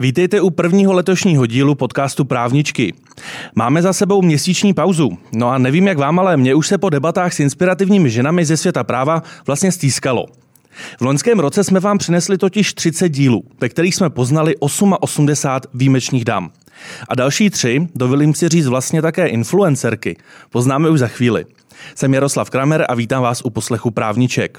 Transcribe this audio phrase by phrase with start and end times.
[0.00, 2.94] Vítejte u prvního letošního dílu podcastu Právničky.
[3.54, 5.18] Máme za sebou měsíční pauzu.
[5.32, 8.56] No a nevím jak vám, ale mě už se po debatách s inspirativními ženami ze
[8.56, 10.26] světa práva vlastně stýskalo.
[11.00, 15.26] V loňském roce jsme vám přinesli totiž 30 dílů, ve kterých jsme poznali 88
[15.74, 16.50] výjimečných dám.
[17.08, 20.16] A další tři, dovolím si říct vlastně také influencerky,
[20.50, 21.44] poznáme už za chvíli.
[21.94, 24.58] Jsem Jaroslav Kramer a vítám vás u poslechu Právniček.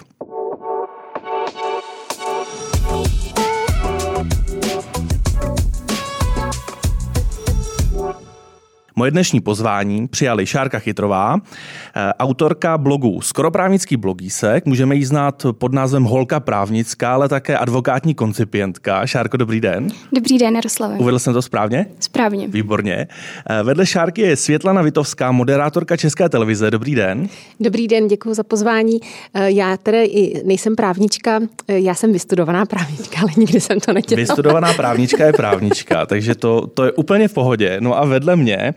[9.00, 14.66] Moje dnešní pozvání přijali Šárka Chytrová, eh, autorka blogu Skoroprávnický blogísek.
[14.66, 19.06] Můžeme ji znát pod názvem Holka právnická, ale také advokátní koncipientka.
[19.06, 19.88] Šárko, dobrý den.
[20.12, 20.96] Dobrý den, Jaroslave.
[20.98, 21.86] Uvedl jsem to správně?
[22.00, 22.48] Správně.
[22.48, 23.08] Výborně.
[23.50, 26.72] Eh, vedle Šárky je Světlana Vitovská, moderátorka České televize.
[26.72, 27.30] Dobrý den.
[27.60, 29.00] Dobrý den, děkuji za pozvání.
[29.34, 34.22] Eh, já tedy nejsem právnička, já jsem vystudovaná právnička, ale nikdy jsem to nedělala.
[34.22, 37.78] Vystudovaná právnička je právnička, takže to, to je úplně v pohodě.
[37.80, 38.74] No a vedle mě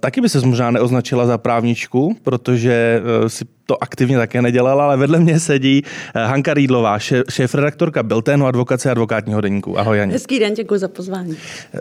[0.00, 4.96] taky by se možná neoznačila za právničku, protože eh, si to aktivně také nedělala, ale
[4.96, 5.82] vedle mě sedí
[6.14, 9.78] eh, Hanka Rýdlová, šéf-redaktorka Bilténu advokace advokátního deníku.
[9.78, 10.12] Ahoj, Janě.
[10.12, 11.36] Hezký den, děkuji za pozvání.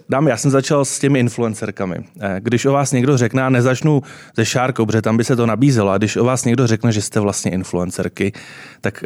[0.10, 1.96] Dámy, já jsem začal s těmi influencerkami.
[2.40, 4.02] Když o vás někdo řekne, a nezačnu
[4.38, 7.02] ze Šárkou, protože tam by se to nabízelo, a když o vás někdo řekne, že
[7.02, 8.34] jste vlastně influencerky,
[8.82, 9.04] tak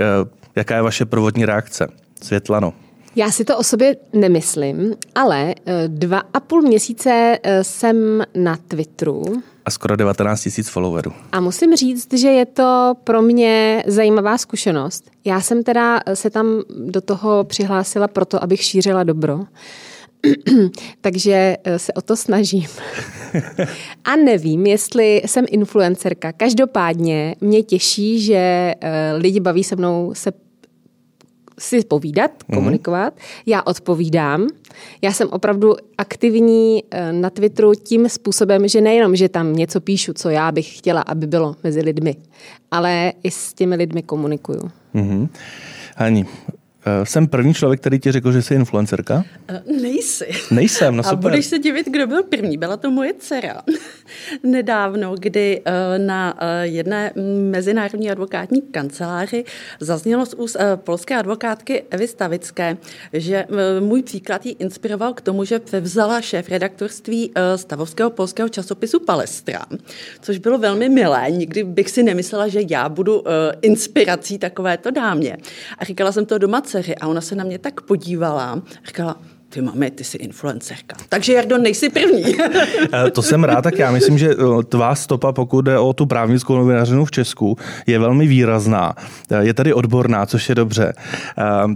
[0.56, 1.88] jaká je vaše prvotní reakce?
[2.22, 2.74] Světlano.
[3.18, 8.58] Já si to o sobě nemyslím, ale eh, dva a půl měsíce eh, jsem na
[8.68, 9.24] Twitteru.
[9.66, 11.14] A skoro 19 tisíc followerů.
[11.32, 15.12] A musím říct, že je to pro mě zajímavá zkušenost.
[15.26, 19.40] Já jsem teda eh, se tam do toho přihlásila proto, abych šířila dobro.
[21.02, 22.68] Takže se o to snažím.
[24.04, 26.32] A nevím, jestli jsem influencerka.
[26.32, 28.74] Každopádně mě těší, že
[29.18, 30.32] lidi baví se mnou se
[31.60, 32.58] si povídat, mhm.
[32.58, 33.14] komunikovat.
[33.16, 33.44] Mm-hmm.
[33.46, 34.48] Já odpovídám.
[35.02, 40.14] Já jsem opravdu aktivní eh, na Twitteru tím způsobem, že nejenom, že tam něco píšu,
[40.14, 42.16] co já bych chtěla, aby bylo mezi lidmi,
[42.72, 44.72] ale i s těmi lidmi komunikuju.
[44.96, 45.30] Mm-hmm.
[45.96, 46.57] Hani, Eh,
[47.04, 49.24] jsem první člověk, který ti řekl, že jsi influencerka?
[49.50, 50.28] Uh, nejsi.
[50.52, 51.18] Nejsem, no super.
[51.18, 52.58] A budeš se divit, kdo byl první.
[52.58, 53.62] Byla to moje dcera.
[54.44, 57.12] Nedávno, kdy uh, na jedné
[57.52, 59.44] mezinárodní advokátní kanceláři
[59.80, 62.78] zaznělo z úst polské advokátky Evy Stavické,
[63.14, 63.46] že
[63.80, 69.66] můj příklad ji inspiroval k tomu, že převzala šéf redaktorství stavovského polského časopisu Palestra,
[70.22, 71.32] což bylo velmi milé.
[71.32, 73.24] Nikdy bych si nemyslela, že já budu
[73.62, 75.38] inspirací takovéto dámě.
[75.78, 79.62] A říkala jsem to doma dceři a ona se na mě tak podívala, říkala, ty
[79.62, 80.96] máme, ty jsi influencerka.
[81.10, 82.24] Takže Jardo, nejsi první.
[82.94, 86.06] Eh, to jsem rád, tak já myslím, že eh, tvá stopa, pokud jde o tu
[86.06, 88.96] právnickou novinařinu v Česku, je velmi výrazná.
[89.32, 90.94] Eh, je tady odborná, což je dobře.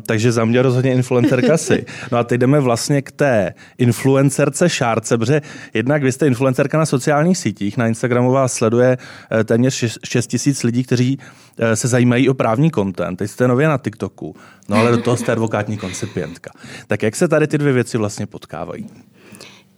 [0.06, 1.86] Takže za mě rozhodně influencerka si.
[2.12, 5.42] No a teď jdeme vlastně k té influencerce Šárce, protože
[5.74, 8.98] jednak vy jste influencerka na sociálních sítích, na Instagramu vás sleduje
[9.46, 11.20] téměř 6 tisíc lidí, kteří
[11.74, 13.20] se zajímají o právní content.
[13.20, 14.36] Teď jste nově na TikToku,
[14.70, 16.52] no ale do toho jste advokátní koncipientka.
[16.88, 18.88] Tak jak se tady ty dvě věci vlastně potkávají?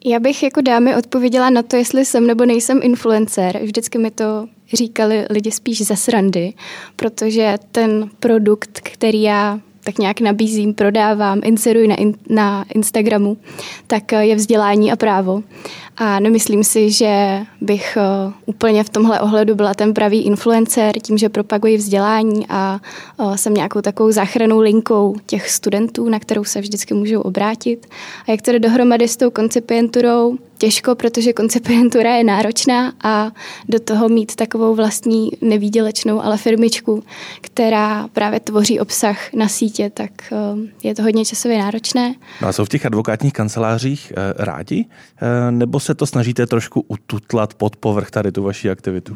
[0.05, 3.59] Já bych jako dámy odpověděla na to, jestli jsem nebo nejsem influencer.
[3.63, 6.53] Vždycky mi to říkali lidi spíš ze srandy,
[6.95, 13.37] protože ten produkt, který já tak nějak nabízím, prodávám, inseruji na, in, na Instagramu,
[13.87, 15.43] tak je vzdělání a právo.
[15.97, 21.17] A nemyslím si, že bych eh, úplně v tomhle ohledu byla ten pravý influencer tím,
[21.17, 22.79] že propaguji vzdělání a
[23.19, 27.87] eh, jsem nějakou takovou záchranou linkou těch studentů, na kterou se vždycky můžou obrátit.
[28.27, 33.31] A jak to jde dohromady s tou koncipienturou, těžko, protože koncipientura je náročná a
[33.69, 37.03] do toho mít takovou vlastní nevýdělečnou, ale firmičku,
[37.41, 40.37] která právě tvoří obsah na sítě, tak eh,
[40.83, 42.15] je to hodně časově náročné.
[42.41, 44.85] No a jsou v těch advokátních kancelářích rádi?
[45.49, 49.15] Nebo se to snažíte trošku ututlat pod povrch tady tu vaši aktivitu?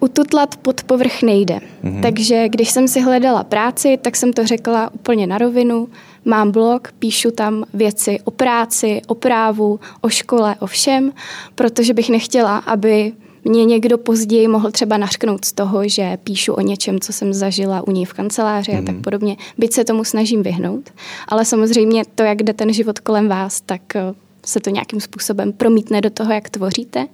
[0.00, 1.60] Ututlat pod povrch nejde.
[1.84, 2.02] Mm-hmm.
[2.02, 5.88] Takže když jsem si hledala práci, tak jsem to řekla úplně na rovinu.
[6.28, 11.12] Mám blog, píšu tam věci o práci, o právu, o škole, o všem,
[11.54, 13.12] protože bych nechtěla, aby
[13.44, 17.88] mě někdo později mohl třeba nařknout z toho, že píšu o něčem, co jsem zažila
[17.88, 18.78] u ní v kanceláři mm.
[18.78, 19.02] a tak mhm.
[19.02, 19.36] podobně.
[19.58, 20.90] Byť se tomu snažím vyhnout.
[21.28, 24.14] Ale samozřejmě to, jak jde ten život kolem vás, tak eh,
[24.46, 27.06] se to nějakým způsobem promítne do toho, jak tvoříte.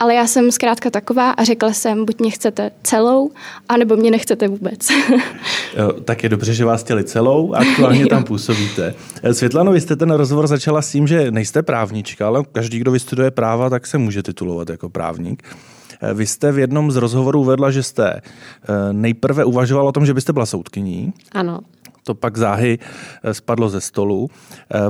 [0.00, 3.30] Ale já jsem zkrátka taková a řekla jsem, buď mě chcete celou,
[3.68, 4.88] anebo mě nechcete vůbec.
[5.76, 8.94] jo, tak je dobře, že vás chtěli celou a aktuálně tam působíte.
[9.22, 12.90] Eh, Světlano, vy jste ten rozhovor začala s tím, že nejste právnička, ale každý, kdo
[12.90, 15.42] vystuduje práva, tak se může titulovat jako právník.
[16.02, 18.22] Eh, vy jste v jednom z rozhovorů uvedla, že jste eh,
[18.92, 21.12] nejprve uvažoval o tom, že byste byla soudkyní.
[21.32, 21.60] Ano
[22.02, 22.78] to pak záhy
[23.32, 24.28] spadlo ze stolu.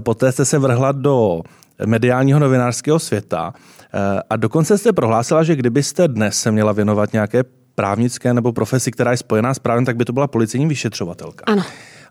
[0.01, 1.43] Poté jste se vrhla do
[1.87, 3.53] mediálního novinářského světa
[4.31, 7.45] a dokonce jste prohlásila, že kdybyste dnes se měla věnovat nějaké
[7.79, 11.45] právnické nebo profesi, která je spojená s právem, tak by to byla policejní vyšetřovatelka.
[11.47, 11.65] Ano.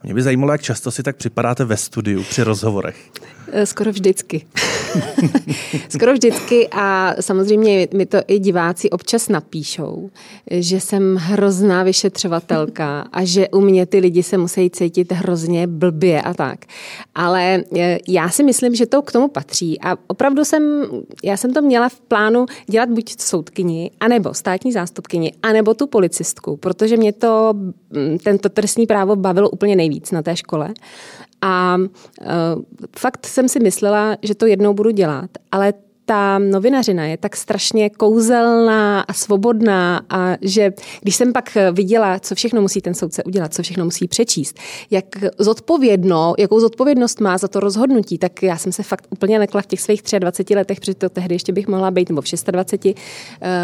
[0.03, 3.11] Mě by zajímalo, jak často si tak připadáte ve studiu při rozhovorech.
[3.51, 4.45] Eh, skoro vždycky.
[5.89, 10.09] Skoro vždycky a samozřejmě mi to i diváci občas napíšou,
[10.51, 16.21] že jsem hrozná vyšetřovatelka a že u mě ty lidi se musí cítit hrozně blbě
[16.21, 16.65] a tak.
[17.15, 20.83] Ale eh, já si myslím, že to k tomu patří a opravdu jsem,
[21.23, 26.57] já jsem to měla v plánu dělat buď soudkyni, anebo státní zástupkyni, anebo tu policistku,
[26.57, 30.73] protože mě to, mm, tento trestní právo bavilo úplně nejvíc na té škole.
[31.41, 32.27] A uh,
[32.97, 35.73] fakt jsem si myslela, že to jednou budu dělat, ale
[36.09, 42.35] ta novinařina je tak strašně kouzelná a svobodná a že když jsem pak viděla, co
[42.35, 44.59] všechno musí ten soudce udělat, co všechno musí přečíst,
[44.91, 45.05] jak
[45.37, 49.65] zodpovědno, jakou zodpovědnost má za to rozhodnutí, tak já jsem se fakt úplně nekla v
[49.65, 52.95] těch svých 23 letech, protože to tehdy ještě bych mohla být, nebo v 26 uh,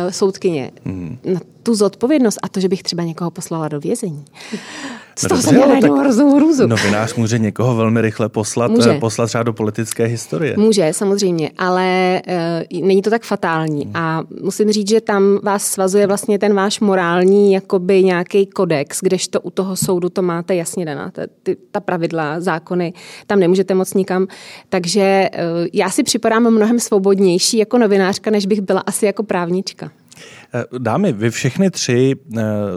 [0.10, 1.18] soudkyně, mm.
[1.26, 4.26] na tu zodpovědnost a to, že bych třeba někoho poslala do vězení.
[5.16, 6.68] Z toho jsem měla hroznou hrůzu.
[6.68, 8.90] Novinář může někoho velmi rychle poslat, může.
[8.90, 10.58] Eh, poslat třeba do politické historie.
[10.58, 12.22] Může, samozřejmě, ale
[12.82, 13.84] není to tak fatální.
[13.84, 13.96] Hmm.
[13.96, 19.42] A musím říct, že tam vás svazuje vlastně ten váš morální jakoby nějaký kodex, kdežto
[19.42, 21.12] u toho soudu to máte jasně daná.
[21.12, 22.94] Ta, ty, ta pravidla, zákony,
[23.28, 24.28] tam nemůžete moc nikam.
[24.70, 29.92] Takže uh, já si připadám mnohem svobodnější jako novinářka, než bych byla asi jako právnička.
[30.78, 32.16] Dámy, vy všechny tři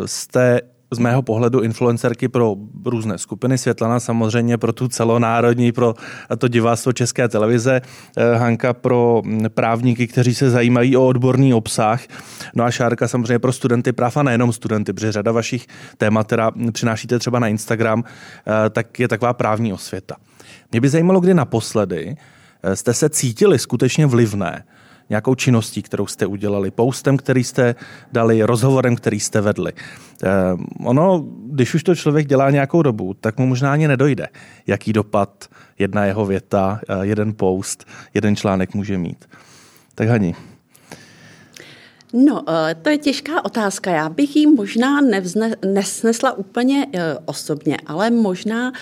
[0.06, 0.60] jste
[0.90, 3.58] z mého pohledu influencerky pro různé skupiny.
[3.58, 5.94] Světlana samozřejmě pro tu celonárodní, pro
[6.38, 7.80] to diváctvo České televize.
[8.16, 12.00] Eh, Hanka pro právníky, kteří se zajímají o odborný obsah.
[12.54, 15.66] No a Šárka samozřejmě pro studenty práv a nejenom studenty, protože řada vašich
[15.98, 20.16] témat, která přinášíte třeba na Instagram, eh, tak je taková právní osvěta.
[20.72, 22.16] Mě by zajímalo, kdy naposledy
[22.62, 24.64] eh, jste se cítili skutečně vlivné
[25.10, 27.74] nějakou činností, kterou jste udělali, postem, který jste
[28.12, 29.72] dali, rozhovorem, který jste vedli.
[30.24, 30.28] Eh,
[30.84, 34.28] ono, když už to člověk dělá nějakou dobu, tak mu možná ani nedojde,
[34.66, 35.48] jaký dopad
[35.78, 39.24] jedna jeho věta, eh, jeden post, jeden článek může mít.
[39.94, 40.34] Tak Hani.
[42.12, 43.90] No, eh, to je těžká otázka.
[43.90, 46.86] Já bych ji možná nevzne, nesnesla úplně
[47.24, 48.72] osobně, ale možná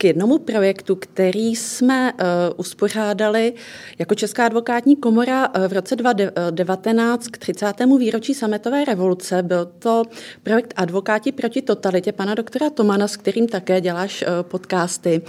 [0.00, 2.18] k jednomu projektu, který jsme uh,
[2.56, 3.54] uspořádali
[3.98, 7.72] jako Česká advokátní komora uh, v roce 2019 k 30.
[7.98, 9.42] výročí sametové revoluce.
[9.42, 10.02] Byl to
[10.42, 15.22] projekt Advokáti proti totalitě pana doktora Tomana, s kterým také děláš uh, podcasty.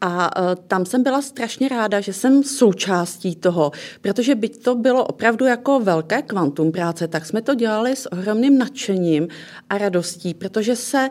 [0.00, 5.04] A uh, tam jsem byla strašně ráda, že jsem součástí toho, protože byť to bylo
[5.04, 9.28] opravdu jako velké kvantum práce, tak jsme to dělali s ohromným nadšením
[9.70, 11.10] a radostí, protože se Eh,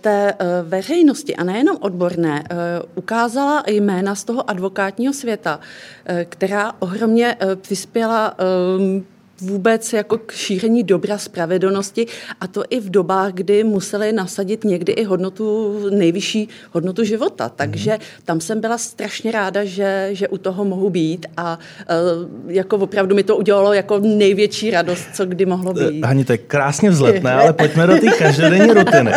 [0.00, 2.54] té eh, veřejnosti a nejenom odborné eh,
[2.94, 5.60] ukázala jména z toho advokátního světa,
[6.28, 8.36] která ohromně přispěla
[9.40, 12.06] vůbec jako k šíření dobra spravedlnosti
[12.40, 17.48] a to i v dobách, kdy museli nasadit někdy i hodnotu, nejvyšší hodnotu života.
[17.48, 17.98] Takže mm.
[18.24, 21.58] tam jsem byla strašně ráda, že, že u toho mohu být a
[22.18, 26.04] uh, jako opravdu mi to udělalo jako největší radost, co kdy mohlo být.
[26.04, 29.12] Hani, to je krásně vzletné, ale pojďme do té každodenní rutiny.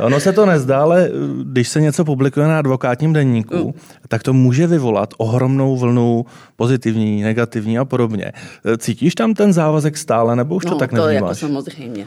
[0.00, 1.10] Ono se to nezdá, ale
[1.44, 3.72] když se něco publikuje na advokátním denníku, mm.
[4.08, 6.26] tak to může vyvolat ohromnou vlnu
[6.56, 8.32] pozitivní, negativní a podobně.
[8.78, 11.20] Cítíš tam ten závazek stále, nebo už to no, tak nevnímáš?
[11.20, 12.06] to jako samozřejmě.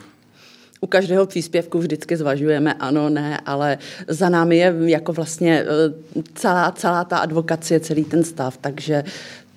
[0.81, 6.71] U každého příspěvku vždycky zvažujeme ano, ne, ale za námi je jako vlastně eh, celá,
[6.71, 9.03] celá ta advokacie, celý ten stav, takže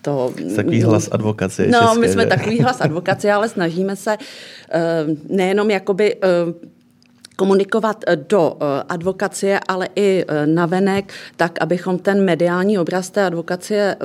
[0.03, 0.33] to...
[0.57, 1.69] Takový hlas advokacie.
[1.69, 2.29] No, české, my jsme že?
[2.29, 6.19] takový hlas advokacie, ale snažíme se eh, nejenom jakoby eh,
[7.41, 13.25] komunikovat eh, do eh, advokacie, ale i eh, navenek, tak, abychom ten mediální obraz té
[13.25, 13.97] advokacie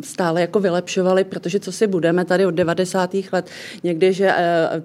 [0.00, 3.14] stále jako vylepšovali, protože co si budeme tady od 90.
[3.32, 3.50] let
[3.84, 4.34] někdy, že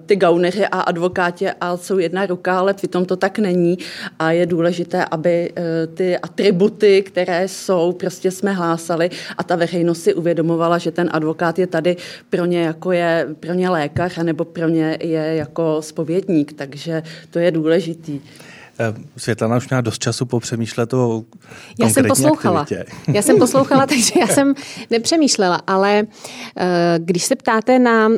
[0.06, 3.78] ty gauneři a advokáti a jsou jedna ruka, ale přitom to tak není
[4.18, 5.52] a je důležité, aby
[5.94, 11.58] ty atributy, které jsou, prostě jsme hlásali a ta veřejnost si uvědomovala, že ten advokát
[11.58, 11.96] je tady
[12.30, 17.38] pro ně jako je pro ně lékař, nebo pro ně je jako spovědník, takže to
[17.38, 18.20] je důležité důležitý.
[18.78, 21.24] Eh, Světlana už měla dost času popřemýšlet o
[21.80, 22.60] Já jsem poslouchala.
[22.60, 22.92] Aktivitě.
[23.12, 24.54] Já jsem poslouchala, takže já jsem
[24.90, 26.06] nepřemýšlela, ale
[26.56, 28.08] eh, když se ptáte na,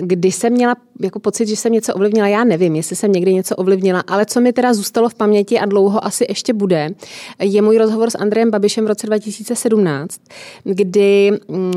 [0.00, 3.56] kdy jsem měla jako pocit, že jsem něco ovlivnila, já nevím, jestli jsem někdy něco
[3.56, 6.90] ovlivnila, ale co mi teda zůstalo v paměti a dlouho asi ještě bude,
[7.38, 10.20] je můj rozhovor s Andrejem Babišem v roce 2017,
[10.64, 11.72] kdy mm,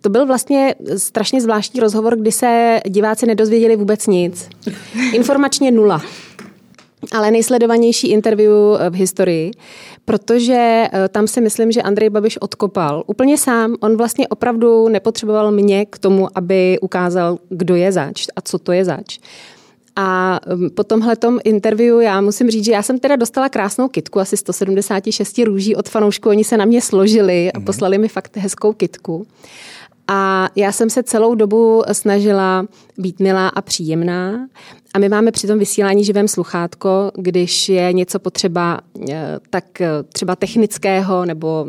[0.00, 4.48] to byl vlastně strašně zvláštní rozhovor, kdy se diváci nedozvěděli vůbec nic.
[5.12, 6.02] Informačně nula.
[7.12, 8.52] Ale nejsledovanější interview
[8.90, 9.50] v historii,
[10.04, 13.76] protože tam si myslím, že Andrej Babiš odkopal úplně sám.
[13.80, 18.72] On vlastně opravdu nepotřeboval mě k tomu, aby ukázal, kdo je zač a co to
[18.72, 19.18] je zač.
[20.00, 24.20] A um, po tomhle interview já musím říct, že já jsem teda dostala krásnou kitku,
[24.20, 27.64] asi 176 růží od fanoušků, oni se na mě složili a mhm.
[27.64, 29.26] poslali mi fakt hezkou kitku.
[30.08, 32.66] A já jsem se celou dobu snažila
[32.98, 34.48] být milá a příjemná.
[34.94, 39.88] A my máme při tom vysílání živém sluchátko, když je něco potřeba eh, tak eh,
[40.12, 41.66] třeba technického nebo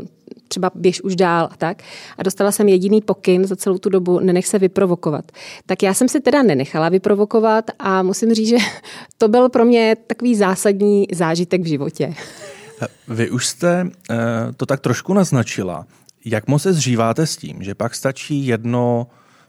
[0.49, 1.83] třeba běž už dál a tak.
[2.17, 5.31] A dostala jsem jediný pokyn za celou tu dobu, nenech se vyprovokovat.
[5.65, 8.57] Tak já jsem se teda nenechala vyprovokovat a musím říct, že
[9.17, 12.13] to byl pro mě takový zásadní zážitek v životě.
[13.07, 14.17] Vy už jste uh,
[14.57, 15.85] to tak trošku naznačila.
[16.25, 19.07] Jak moc se zříváte s tím, že pak stačí jedno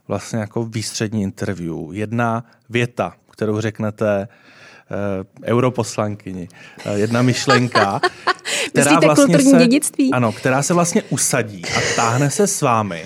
[0.09, 6.49] vlastně jako výstřední interview, jedna věta, kterou řeknete uh, europoslankyni,
[6.87, 8.01] uh, jedna myšlenka,
[8.69, 10.13] která Myslíte vlastně kulturní se, dědictví?
[10.13, 13.05] Ano, která se vlastně usadí a táhne se s vámi.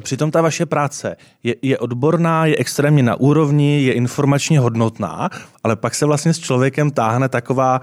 [0.00, 5.30] Přitom ta vaše práce je, je odborná, je extrémně na úrovni, je informačně hodnotná,
[5.64, 7.80] ale pak se vlastně s člověkem táhne taková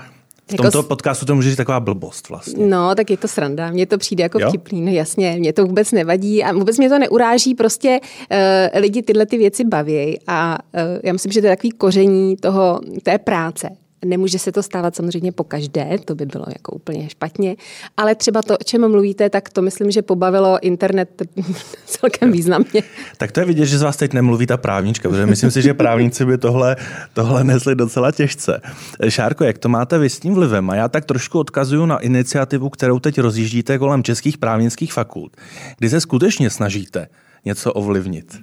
[0.47, 2.67] v jako tomto podcastu to může říct taková blbost vlastně.
[2.67, 3.71] No, tak je to sranda.
[3.71, 4.49] Mně to přijde jako jo?
[4.49, 7.99] vtipný, no jasně, mě to vůbec nevadí a vůbec mě to neuráží, prostě
[8.31, 12.35] uh, lidi tyhle ty věci baví a uh, já myslím, že to je takový koření
[12.35, 13.69] toho, té práce.
[14.05, 17.55] Nemůže se to stávat samozřejmě po každé, to by bylo jako úplně špatně,
[17.97, 21.21] ale třeba to, o čem mluvíte, tak to myslím, že pobavilo internet
[21.85, 22.83] celkem významně.
[23.17, 25.73] Tak to je vidět, že z vás teď nemluví ta právnička, protože myslím si, že
[25.73, 26.75] právníci by tohle,
[27.13, 28.61] tohle nesli docela těžce.
[29.09, 30.69] Šárko, jak to máte vy s tím vlivem?
[30.69, 35.37] A já tak trošku odkazuju na iniciativu, kterou teď rozjíždíte kolem českých právnických fakult,
[35.77, 37.07] kdy se skutečně snažíte
[37.45, 38.37] něco ovlivnit.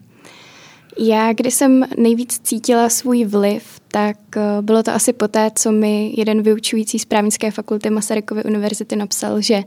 [0.99, 6.13] Já, když jsem nejvíc cítila svůj vliv, tak eh, bylo to asi poté, co mi
[6.17, 9.65] jeden vyučující z právnické fakulty Masarykovy univerzity napsal, že eh,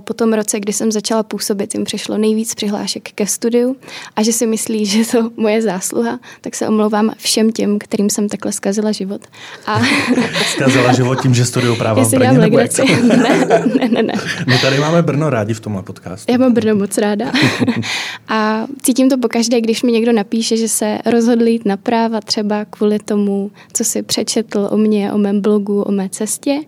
[0.00, 3.76] po tom roce, kdy jsem začala působit, jim přišlo nejvíc přihlášek ke studiu
[4.16, 8.28] a že si myslí, že to moje zásluha, tak se omlouvám všem těm, kterým jsem
[8.28, 9.20] takhle zkazila život.
[9.66, 9.80] A...
[10.52, 13.46] zkazila život tím, že studiu práva v Brně, nebo jak ne,
[13.78, 14.14] ne, ne, ne.
[14.46, 16.32] My tady máme Brno rádi v tomhle podcastu.
[16.32, 17.32] Já mám Brno moc ráda.
[18.28, 22.64] a cítím to pokaždé, když mi někdo napíše, že se rozhodl jít na práva třeba
[22.64, 26.60] kvůli tomu, co si přečetl o mě, o mém blogu, o mé cestě.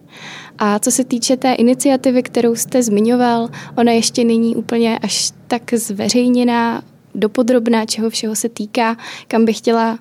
[0.59, 5.75] A co se týče té iniciativy, kterou jste zmiňoval, ona ještě není úplně až tak
[5.75, 6.83] zveřejněná,
[7.15, 8.97] dopodrobná, čeho všeho se týká,
[9.29, 9.99] kam bych chtěla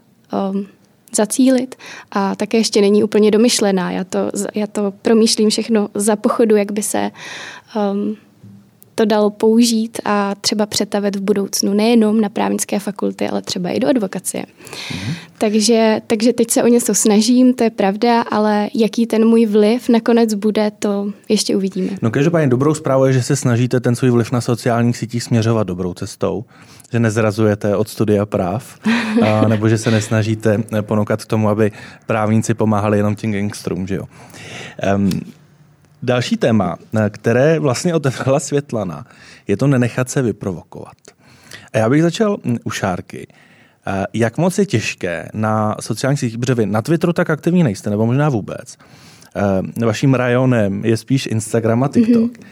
[0.51, 0.67] um,
[1.15, 1.75] zacílit
[2.11, 3.91] a také ještě není úplně domyšlená.
[3.91, 4.19] Já to,
[4.55, 7.11] já to promýšlím všechno za pochodu, jak by se
[7.93, 8.17] um,
[8.95, 13.79] to dalo použít a třeba přetavit v budoucnu nejenom na právnické fakulty, ale třeba i
[13.79, 14.43] do advokacie.
[14.43, 15.13] Mm-hmm.
[15.37, 19.89] Takže, takže teď se o něco snažím, to je pravda, ale jaký ten můj vliv
[19.89, 21.89] nakonec bude, to ještě uvidíme.
[22.01, 25.67] No každopádně dobrou zprávou je, že se snažíte ten svůj vliv na sociálních sítích směřovat
[25.67, 26.45] dobrou cestou,
[26.91, 28.79] že nezrazujete od studia práv,
[29.21, 31.71] a, nebo že se nesnažíte ponoukat k tomu, aby
[32.05, 34.03] právníci pomáhali jenom těm gangstrům, že jo.
[34.95, 35.09] Um,
[36.03, 36.77] Další téma,
[37.09, 39.05] které vlastně otevřela Světlana,
[39.47, 40.95] je to nenechat se vyprovokovat.
[41.73, 43.27] A já bych začal hm, u Šárky.
[44.13, 48.05] Jak moc je těžké na sociálních sítích, protože vy na Twitteru tak aktivní nejste, nebo
[48.05, 48.77] možná vůbec.
[49.85, 52.31] Vaším rajonem je spíš Instagram a TikTok.
[52.31, 52.45] Mm-hmm.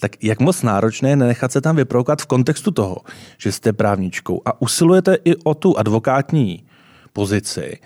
[0.00, 2.96] Tak jak moc náročné je nenechat se tam vyprovokovat v kontextu toho,
[3.38, 6.64] že jste právničkou a usilujete i o tu advokátní
[7.12, 7.78] pozici,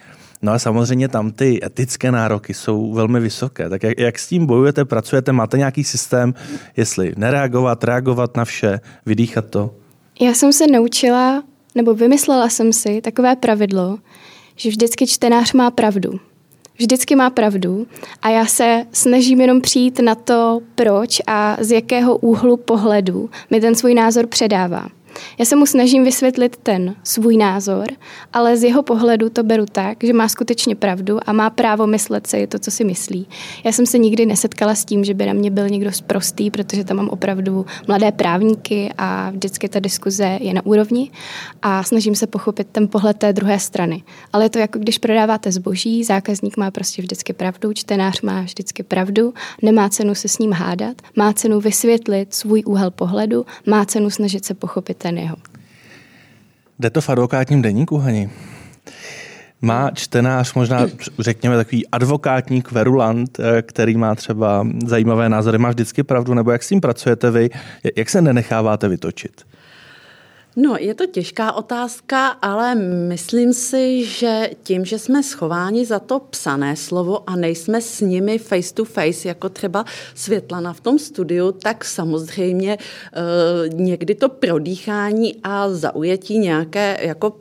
[0.44, 3.68] No a samozřejmě tam ty etické nároky jsou velmi vysoké.
[3.68, 6.34] Tak jak, jak s tím bojujete, pracujete, máte nějaký systém,
[6.76, 9.74] jestli nereagovat, reagovat na vše, vydýchat to?
[10.20, 11.42] Já jsem se naučila,
[11.74, 13.98] nebo vymyslela jsem si takové pravidlo,
[14.56, 16.20] že vždycky čtenář má pravdu.
[16.78, 17.86] Vždycky má pravdu
[18.22, 23.60] a já se snažím jenom přijít na to, proč a z jakého úhlu pohledu mi
[23.60, 24.88] ten svůj názor předává.
[25.38, 27.86] Já se mu snažím vysvětlit ten svůj názor,
[28.32, 32.26] ale z jeho pohledu to beru tak, že má skutečně pravdu a má právo myslet
[32.26, 33.26] si to, co si myslí.
[33.64, 36.84] Já jsem se nikdy nesetkala s tím, že by na mě byl někdo sprostý, protože
[36.84, 41.10] tam mám opravdu mladé právníky a vždycky ta diskuze je na úrovni
[41.62, 44.02] a snažím se pochopit ten pohled té druhé strany.
[44.32, 48.82] Ale je to jako když prodáváte zboží, zákazník má prostě vždycky pravdu, čtenář má vždycky
[48.82, 54.10] pravdu, nemá cenu se s ním hádat, má cenu vysvětlit svůj úhel pohledu, má cenu
[54.10, 55.36] snažit se pochopit ten jeho.
[56.78, 58.30] Jde to v advokátním deníku, Hani?
[59.62, 60.86] Má čtenář možná,
[61.18, 66.62] řekněme, takový advokátní kverulant, eh, který má třeba zajímavé názory, má vždycky pravdu, nebo jak
[66.62, 67.50] s tím pracujete vy,
[67.96, 69.44] jak se nenecháváte vytočit?
[70.56, 72.74] No, je to těžká otázka, ale
[73.08, 78.38] myslím si, že tím, že jsme schováni za to psané slovo a nejsme s nimi
[78.38, 79.84] face to face, jako třeba
[80.14, 87.36] Světlana v tom studiu, tak samozřejmě uh, někdy to prodýchání a zaujetí nějaké jako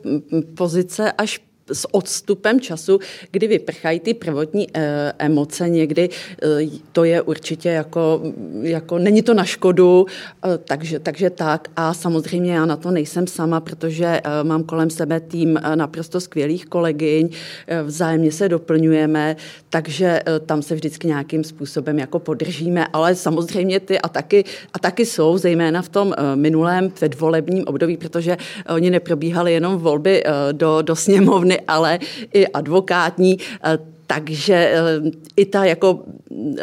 [0.54, 1.40] pozice až
[1.72, 2.98] s odstupem času,
[3.30, 6.08] kdy vyprchají ty prvotní e, emoce někdy,
[6.42, 6.48] e,
[6.92, 8.22] to je určitě jako,
[8.62, 10.06] jako není to na škodu,
[10.54, 11.68] e, takže, takže tak.
[11.76, 17.28] A samozřejmě já na to nejsem sama, protože mám kolem sebe tým naprosto skvělých kolegyň,
[17.66, 19.36] e, vzájemně se doplňujeme,
[19.70, 25.82] takže tam se vždycky nějakým způsobem jako podržíme, ale samozřejmě ty ataky, ataky jsou, zejména
[25.82, 28.36] v tom minulém předvolebním období, protože
[28.74, 31.98] oni neprobíhali jenom volby do, do sněmovny, strany, ale
[32.32, 36.00] i advokátní, eh, takže eh, i ta jako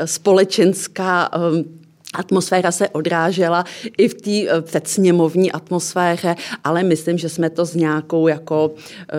[0.05, 1.63] společenská eh,
[2.13, 3.63] atmosféra se odrážela
[3.97, 8.71] i v té předsněmovní atmosféře, ale myslím, že jsme to s nějakou jako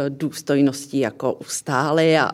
[0.09, 2.31] důstojností jako ustáli a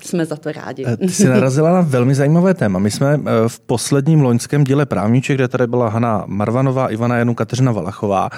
[0.00, 0.84] jsme za to rádi.
[1.00, 2.78] Ty jsi narazila na velmi zajímavé téma.
[2.78, 7.72] My jsme v posledním loňském díle Právníček, kde tady byla Hana Marvanová, Ivana Janu, Kateřina
[7.72, 8.28] Valachová,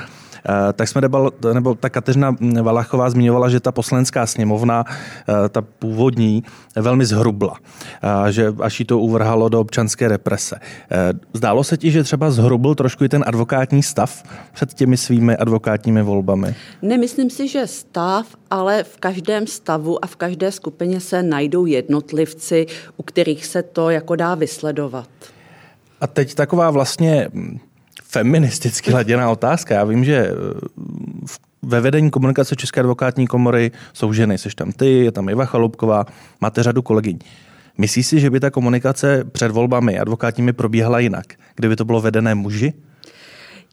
[0.73, 6.45] tak jsme debal, nebo ta Kateřina Valachová zmiňovala, že ta poslanecká sněmovna, eh, ta původní,
[6.77, 7.57] velmi zhrubla,
[8.31, 10.57] že až jí to uvrhalo do občanské represe.
[10.91, 15.37] Eh, zdálo se ti, že třeba zhrubl trošku i ten advokátní stav před těmi svými
[15.37, 16.55] advokátními volbami?
[16.83, 22.67] Nemyslím si, že stav, ale v každém stavu a v každé skupině se najdou jednotlivci,
[22.97, 25.09] u kterých se to jako dá vysledovat.
[26.01, 27.59] A teď taková vlastně hm,
[28.11, 29.75] feministicky laděná otázka.
[29.75, 30.35] Já vím, že eh,
[31.63, 34.39] ve vedení komunikace České advokátní komory jsou ženy.
[34.39, 36.07] Jsi tam ty, je tam Iva Chalupková,
[36.41, 37.19] máte řadu kolegyň.
[37.79, 42.35] Myslíš si, že by ta komunikace před volbami advokátními probíhala jinak, kdyby to bylo vedené
[42.35, 42.73] muži?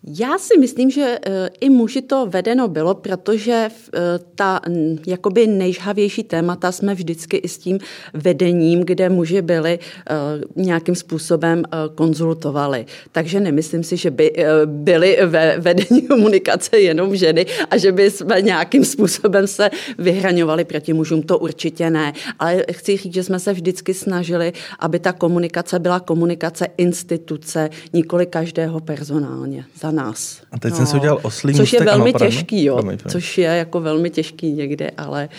[0.04, 4.00] Já si myslím, že eh, i muži to vedeno bylo, protože eh,
[4.36, 4.62] ta
[5.08, 7.80] jakoby nejžhavější témata jsme vždycky i s tím
[8.14, 10.14] vedením, kde muži byli eh,
[10.56, 11.64] nějakým způsobem
[11.96, 12.86] konzultovali.
[13.12, 14.34] Takže nemyslím si, že by
[14.66, 20.94] byly ve vedení komunikace jenom ženy a že by jsme nějakým způsobem se vyhraňovali proti
[20.94, 21.22] mužům.
[21.22, 22.14] To určitě ne.
[22.40, 28.26] Ale chci říct, že jsme se vždycky snažili, aby ta komunikace byla komunikace instituce, nikoli
[28.26, 29.66] každého personálně.
[29.80, 30.42] Za nás.
[30.52, 32.76] A teď no, jsem si udělal oslý Což je velmi ano, těžký, jo.
[32.76, 33.12] Promiň, promiň.
[33.12, 35.30] Což je jako velmi těžký někde, ale...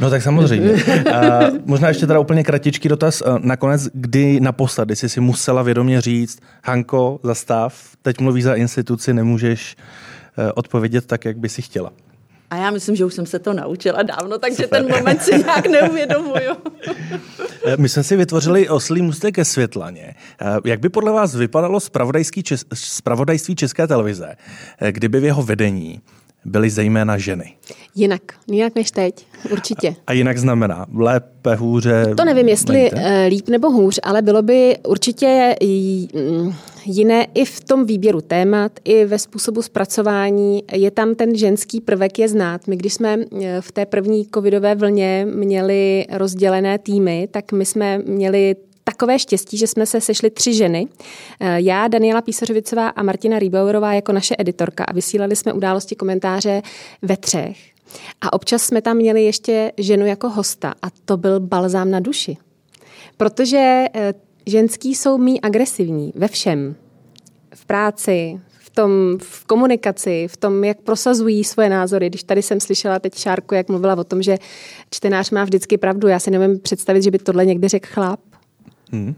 [0.00, 0.72] No tak samozřejmě.
[1.12, 3.22] A možná ještě teda úplně kratičký dotaz.
[3.38, 9.76] Nakonec, kdy naposledy jsi si musela vědomě říct, Hanko, zastav, teď mluvíš za instituci, nemůžeš
[10.38, 11.92] eh, odpovědět tak, jak by si chtěla.
[12.52, 14.82] A já myslím, že už jsem se to naučila dávno, takže Super.
[14.82, 16.52] ten moment si nějak neuvědomuju.
[17.64, 20.14] Eh, my jsme si vytvořili oslý můstek ke Světlaně.
[20.40, 24.36] Eh, jak by podle vás vypadalo spravodajství České televize,
[24.80, 26.00] eh, kdyby v jeho vedení
[26.44, 27.54] byly zejména ženy.
[27.94, 29.94] Jinak, jinak než teď, určitě.
[30.06, 32.14] A, jinak znamená lépe, hůře?
[32.16, 33.26] To nevím, jestli nejte?
[33.28, 35.56] líp nebo hůř, ale bylo by určitě
[36.84, 40.64] jiné i v tom výběru témat, i ve způsobu zpracování.
[40.72, 42.66] Je tam ten ženský prvek je znát.
[42.66, 43.18] My, když jsme
[43.60, 49.66] v té první covidové vlně měli rozdělené týmy, tak my jsme měli takové štěstí, že
[49.66, 50.86] jsme se sešli tři ženy.
[51.40, 56.62] Eh, já, Daniela Písařovicová a Martina Rýbauerová jako naše editorka a vysílali jsme události komentáře
[57.02, 57.56] ve třech.
[58.20, 62.36] A občas jsme tam měli ještě ženu jako hosta a to byl balzám na duši.
[63.16, 64.14] Protože eh,
[64.46, 66.74] ženský jsou mý agresivní ve všem.
[67.54, 72.08] V práci, v tom, v komunikaci, v tom, jak prosazují svoje názory.
[72.08, 74.38] Když tady jsem slyšela teď Šárku, jak mluvila o tom, že
[74.90, 76.08] čtenář má vždycky pravdu.
[76.08, 78.20] Já si nevím představit, že by tohle někdy řekl chlap.
[78.92, 79.14] Hmm.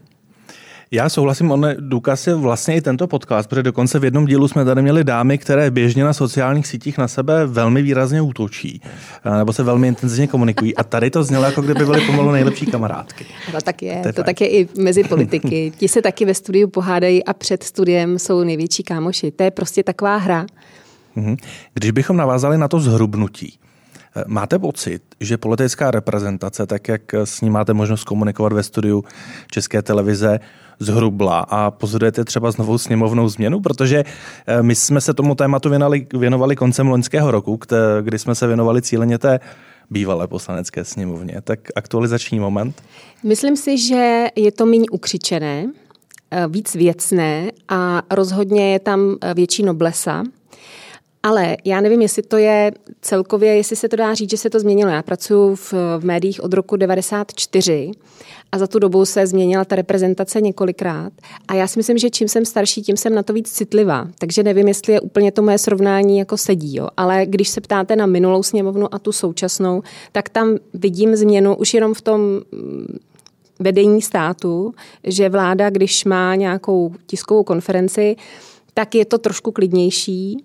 [0.91, 4.65] Já souhlasím, on důkaz je vlastně i tento podcast, protože dokonce v jednom dílu jsme
[4.65, 8.81] tady měli dámy, které běžně na sociálních sítích na sebe velmi výrazně útočí,
[9.39, 10.77] nebo se velmi intenzivně komunikují.
[10.77, 13.27] A tady to znělo, jako kdyby byly pomalu nejlepší kamarádky.
[13.53, 15.73] To tak je, to, to tak je i mezi politiky.
[15.79, 19.31] Ti se taky ve studiu pohádají a před studiem jsou největší kámoši.
[19.31, 20.47] To je prostě taková hra.
[21.17, 21.37] Mhm.
[21.75, 23.59] Když bychom navázali na to zhrubnutí,
[24.27, 29.05] Máte pocit, že politická reprezentace, tak jak s ní máte možnost komunikovat ve studiu
[29.51, 30.41] České televize,
[30.79, 33.61] zhrubla a pozorujete třeba s novou sněmovnou změnu?
[33.61, 34.05] Protože
[34.47, 37.59] eh, my jsme se tomu tématu věnovali, věnovali koncem loňského roku,
[38.03, 39.41] kdy jsme se věnovali cíleně té
[39.91, 41.41] bývalé poslanecké sněmovně.
[41.45, 42.83] Tak aktualizační moment?
[43.23, 45.67] Myslím si, že je to méně ukřičené,
[46.31, 50.25] eh, víc věcné a rozhodně je tam eh, větší noblesa.
[51.25, 54.61] Ale já nevím, jestli to je celkově, jestli se to dá říct, že se to
[54.61, 54.91] změnilo.
[54.91, 57.91] Já pracuji v, v médiích od roku 94
[58.53, 61.13] a za tu dobu se změnila ta reprezentace několikrát.
[61.49, 64.09] A já si myslím, že čím jsem starší, tím jsem na to víc citlivá.
[64.19, 66.77] Takže nevím, jestli je úplně to moje srovnání jako sedí.
[66.77, 66.89] Jo.
[66.97, 69.83] Ale když se ptáte na minulou sněmovnu a tu současnou,
[70.13, 72.99] tak tam vidím změnu už jenom v tom mm,
[73.59, 78.17] vedení státu, že vláda, když má nějakou tiskovou konferenci,
[78.75, 80.45] tak je to trošku klidnější.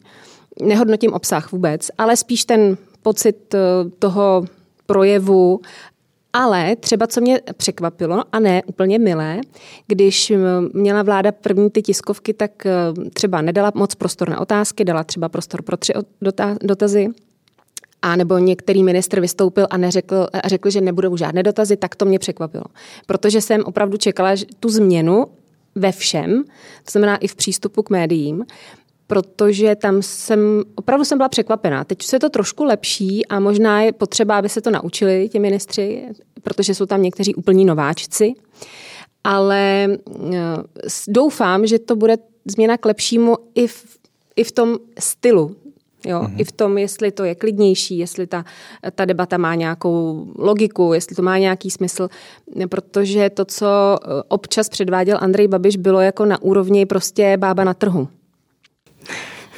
[0.62, 3.60] Nehodnotím obsah vůbec, ale spíš ten pocit eh,
[4.00, 4.46] toho
[4.86, 5.62] projevu
[6.34, 9.42] ale třeba, co mě překvapilo, a ne úplně milé,
[9.88, 10.34] když
[10.74, 12.72] měla vláda první ty tiskovky, tak eh,
[13.14, 15.94] třeba nedala moc prostor na otázky, dala třeba prostor pro tři
[16.62, 17.10] dotazy,
[18.02, 22.06] a nebo některý ministr vystoupil a neřekl, a řekl, že nebudou žádné dotazy, tak to
[22.06, 22.64] mě překvapilo.
[23.06, 25.26] Protože jsem opravdu čekala tu změnu
[25.76, 26.44] ve všem,
[26.84, 28.46] to znamená i v přístupu k médiím,
[29.10, 31.84] protože tam jsem, opravdu jsem byla překvapená.
[31.84, 36.04] Teď se to trošku lepší a možná je potřeba, aby se to naučili ti ministři,
[36.42, 38.34] protože jsou tam někteří úplní nováčci.
[39.24, 39.88] Ale
[40.34, 40.38] eh,
[41.08, 43.98] doufám, že to bude změna k lepšímu i v,
[44.36, 45.56] i v tom stylu
[46.06, 46.36] Jo, mm-hmm.
[46.38, 48.46] I v tom, jestli to je klidnější, jestli ta,
[48.96, 52.10] ta debata má nějakou logiku, jestli to má nějaký smysl,
[52.70, 53.68] protože to, co
[54.02, 58.08] eh, občas předváděl Andrej Babiš, bylo jako na úrovni prostě bába na trhu.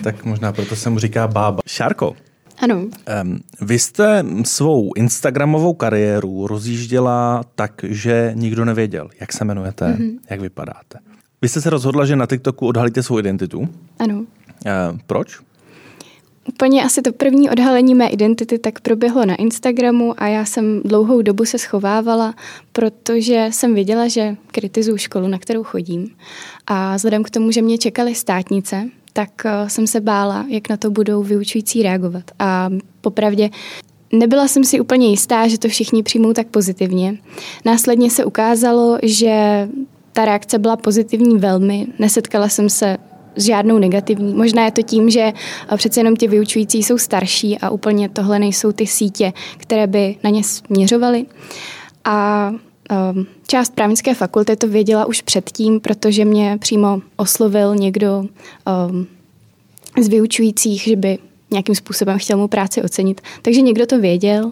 [0.04, 1.62] Tak možná proto se mu říká bába.
[1.67, 2.15] Šárko,
[2.62, 2.75] ano.
[2.75, 10.17] Um, vy jste svou Instagramovou kariéru rozjížděla tak, že nikdo nevěděl, jak se jmenujete, mm-hmm.
[10.30, 10.99] jak vypadáte.
[11.41, 13.69] Vy jste se rozhodla, že na TikToku odhalíte svou identitu.
[13.99, 14.15] Ano.
[14.15, 14.25] Uh,
[15.08, 15.39] proč?
[16.47, 21.21] Úplně asi to první odhalení mé identity tak proběhlo na Instagramu a já jsem dlouhou
[21.21, 22.36] dobu se schovávala,
[22.71, 26.10] protože jsem viděla, že kritizuju školu, na kterou chodím.
[26.67, 30.78] A vzhledem k tomu, že mě čekaly státnice, tak eh, jsem se bála, jak na
[30.78, 32.24] to budou vyučující reagovat.
[32.39, 32.69] A
[33.02, 33.50] popravdě
[34.13, 37.17] Nebyla jsem si úplně jistá, že to všichni přijmou tak pozitivně.
[37.65, 39.67] Následně se ukázalo, že
[40.13, 41.88] ta reakce byla pozitivní velmi.
[42.00, 42.97] Nesetkala jsem se
[43.36, 44.34] s žádnou negativní.
[44.34, 45.21] Možná je to tím, že
[45.71, 50.15] eh, přece jenom ti vyučující jsou starší a úplně tohle nejsou ty sítě, které by
[50.24, 51.26] na ně směřovaly.
[52.06, 52.52] A
[53.47, 58.25] část právnické fakulty to věděla už předtím, protože mě přímo oslovil někdo
[58.89, 59.08] um,
[60.04, 61.17] z vyučujících, že by
[61.51, 63.21] nějakým způsobem chtěl mu práci ocenit.
[63.41, 64.51] Takže někdo to věděl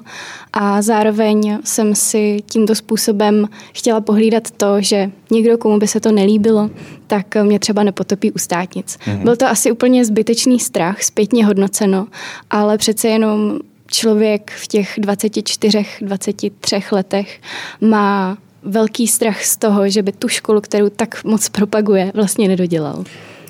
[0.54, 6.12] a zároveň jsem si tímto způsobem chtěla pohlídat to, že někdo, komu by se to
[6.12, 6.69] nelíbilo,
[7.08, 8.97] tak mě třeba nepotopí u státnic.
[8.97, 9.23] Mm-hmm.
[9.23, 12.08] Byl to asi úplně zbytečný strach, zpětně hodnoceno,
[12.49, 13.60] ale přece jenom
[13.91, 17.41] člověk v těch 24, 23 letech
[17.82, 23.04] má velký strach z toho, že by tu školu, kterou tak moc propaguje, vlastně nedodělal.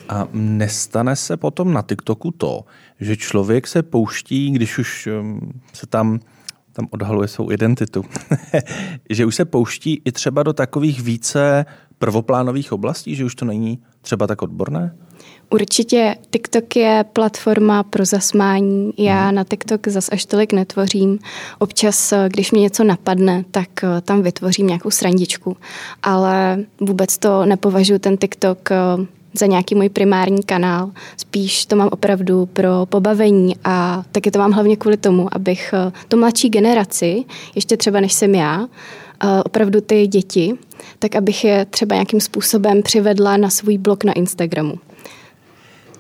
[0.09, 2.61] A nestane se potom na TikToku to,
[2.99, 6.19] že člověk se pouští, když už um, se tam
[6.73, 8.05] tam odhaluje svou identitu,
[9.09, 11.65] že už se pouští i třeba do takových více
[11.97, 14.95] prvoplánových oblastí, že už to není třeba tak odborné?
[15.49, 18.91] Určitě TikTok je platforma pro zasmání.
[18.97, 19.35] Já hmm.
[19.35, 21.19] na TikTok zas až tolik netvořím.
[21.59, 25.57] Občas, když mě něco napadne, tak eh, tam vytvořím nějakou srandičku.
[26.03, 28.77] Ale vůbec to nepovažuji ten TikTok eh,
[29.33, 30.91] za nějaký můj primární kanál.
[31.17, 35.91] Spíš to mám opravdu pro pobavení a taky to mám hlavně kvůli tomu, abych eh,
[36.07, 38.67] tu mladší generaci, ještě třeba než jsem já,
[39.23, 40.53] eh, opravdu ty děti,
[40.99, 44.79] tak abych je třeba nějakým způsobem přivedla na svůj blog na Instagramu.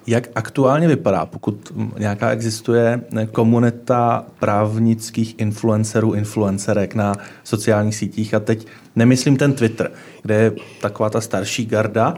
[0.09, 8.67] Jak aktuálně vypadá, pokud nějaká existuje komunita právnických influencerů, influencerek na sociálních sítích a teď
[8.95, 9.91] nemyslím ten Twitter,
[10.21, 12.13] kde je taková ta starší garda,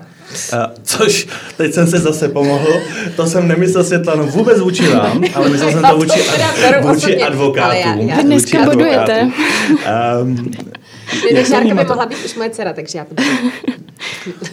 [0.83, 1.27] což
[1.57, 2.73] teď jsem se zase pomohl,
[3.15, 6.19] to jsem nemyslel Světlanu vůbec vůči vám, ale myslel jsem to vůči,
[6.81, 8.07] vůči advokátům.
[8.17, 9.31] Vy dneska bodujete.
[10.21, 10.51] Um,
[11.63, 13.15] by mohla být už moje dcera, takže já to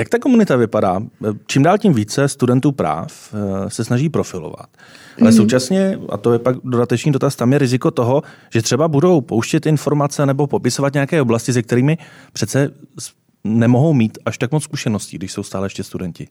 [0.00, 1.02] Jak ta komunita vypadá?
[1.46, 4.66] Čím dál tím více studentů práv eh, se snaží profilovat.
[5.20, 5.36] Ale mm.
[5.36, 9.66] současně, a to je pak dodatečný dotaz, tam je riziko toho, že třeba budou pouštět
[9.66, 11.98] informace nebo popisovat nějaké oblasti, se kterými
[12.32, 12.70] přece
[13.44, 16.28] nemohou mít až tak moc zkušeností, když jsou stále ještě studenti.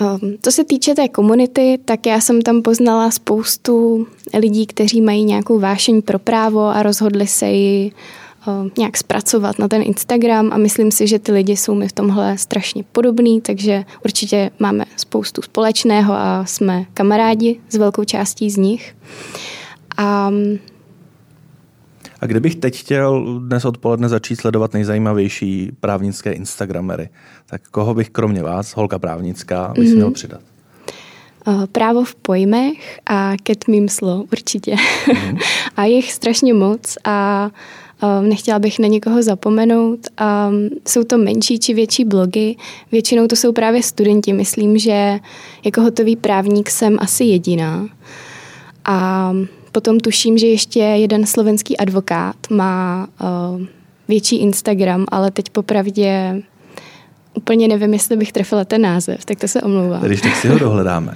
[0.00, 4.06] Um, co se týče té komunity, tak já jsem tam poznala spoustu
[4.38, 7.92] lidí, kteří mají nějakou vášeň pro právo a rozhodli se ji
[8.78, 12.38] nějak zpracovat na ten Instagram a myslím si, že ty lidi jsou mi v tomhle
[12.38, 18.96] strašně podobný, takže určitě máme spoustu společného a jsme kamarádi s velkou částí z nich.
[19.96, 20.30] A
[22.20, 27.08] a kdybych teď chtěl dnes odpoledne začít sledovat nejzajímavější právnické Instagramery,
[27.46, 29.94] tak koho bych kromě vás, holka právnická, bys mm-hmm.
[29.94, 30.40] měl přidat?
[31.46, 34.76] Uh, právo v pojmech a ke tmým slov určitě.
[35.08, 35.36] Mm.
[35.76, 37.50] a je jich strašně moc a
[38.22, 40.00] nechtěla bych na někoho zapomenout.
[40.20, 42.56] Um, jsou to menší či větší blogy,
[42.92, 44.32] většinou to jsou právě studenti.
[44.32, 45.18] Myslím, že
[45.64, 47.88] jako hotový právník jsem asi jediná.
[48.84, 49.32] A
[49.72, 53.08] potom tuším, že ještě jeden slovenský advokát má
[54.08, 56.42] větší Instagram, ale teď popravdě
[57.34, 60.02] úplně nevím, jestli bych trefila ten název, tak to se omlouvám.
[60.02, 61.14] Když tak si ho dohledáme.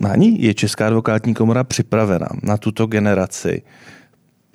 [0.00, 3.62] Nání je Česká advokátní komora připravena na tuto generaci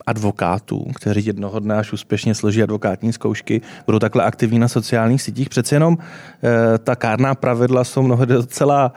[0.09, 5.49] advokátů, kteří jednoho dne, až úspěšně složí advokátní zkoušky, budou takhle aktivní na sociálních sítích.
[5.49, 8.93] Přece jenom e, ta kárná pravidla jsou mnohdy docela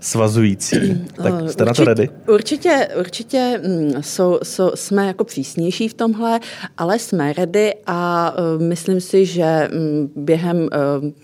[0.00, 0.76] svazující.
[1.22, 2.08] Tak eh, jste určitě, na to ready?
[2.28, 6.40] Určitě, určitě mm, jsou, jsou, jsme jako přísnější v tomhle,
[6.78, 10.68] ale jsme ready a uh, myslím si, že um, během uh,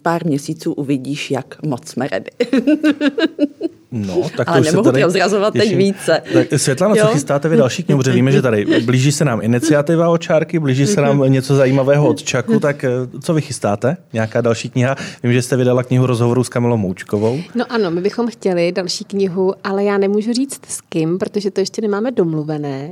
[0.02, 2.31] pár měsíců uvidíš, jak moc jsme ready.
[3.92, 6.22] No, tak Ale nemohu tady prozrazovat teď více.
[6.33, 7.07] Tak Světlana, jo?
[7.07, 7.98] co chystáte vy další knihu?
[7.98, 12.09] Protože víme, že tady blíží se nám iniciativa od Čárky, blíží se nám něco zajímavého
[12.09, 13.96] od Čaku, tak eh, co vy chystáte?
[14.12, 14.96] Nějaká další kniha?
[15.22, 17.40] Vím, že jste vydala knihu rozhovoru s Kamilou Moučkovou.
[17.55, 21.61] No ano, my bychom chtěli další knihu, ale já nemůžu říct s kým, protože to
[21.61, 22.90] ještě nemáme domluvené,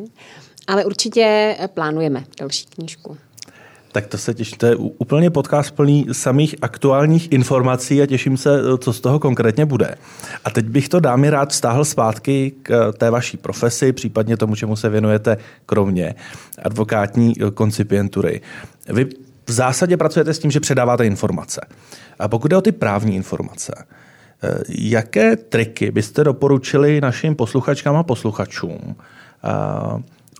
[0.66, 3.16] ale určitě plánujeme další knížku.
[3.92, 4.58] Tak to se těším.
[4.58, 9.66] To je úplně podcast plný samých aktuálních informací a těším se, co z toho konkrétně
[9.66, 9.94] bude.
[10.44, 14.76] A teď bych to dámy rád stáhl zpátky k té vaší profesi, případně tomu, čemu
[14.76, 16.14] se věnujete kromě
[16.62, 18.40] advokátní koncipientury.
[18.88, 19.06] Vy
[19.46, 21.60] v zásadě pracujete s tím, že předáváte informace.
[22.18, 23.72] A pokud je o ty právní informace,
[24.68, 28.96] jaké triky byste doporučili našim posluchačkám a posluchačům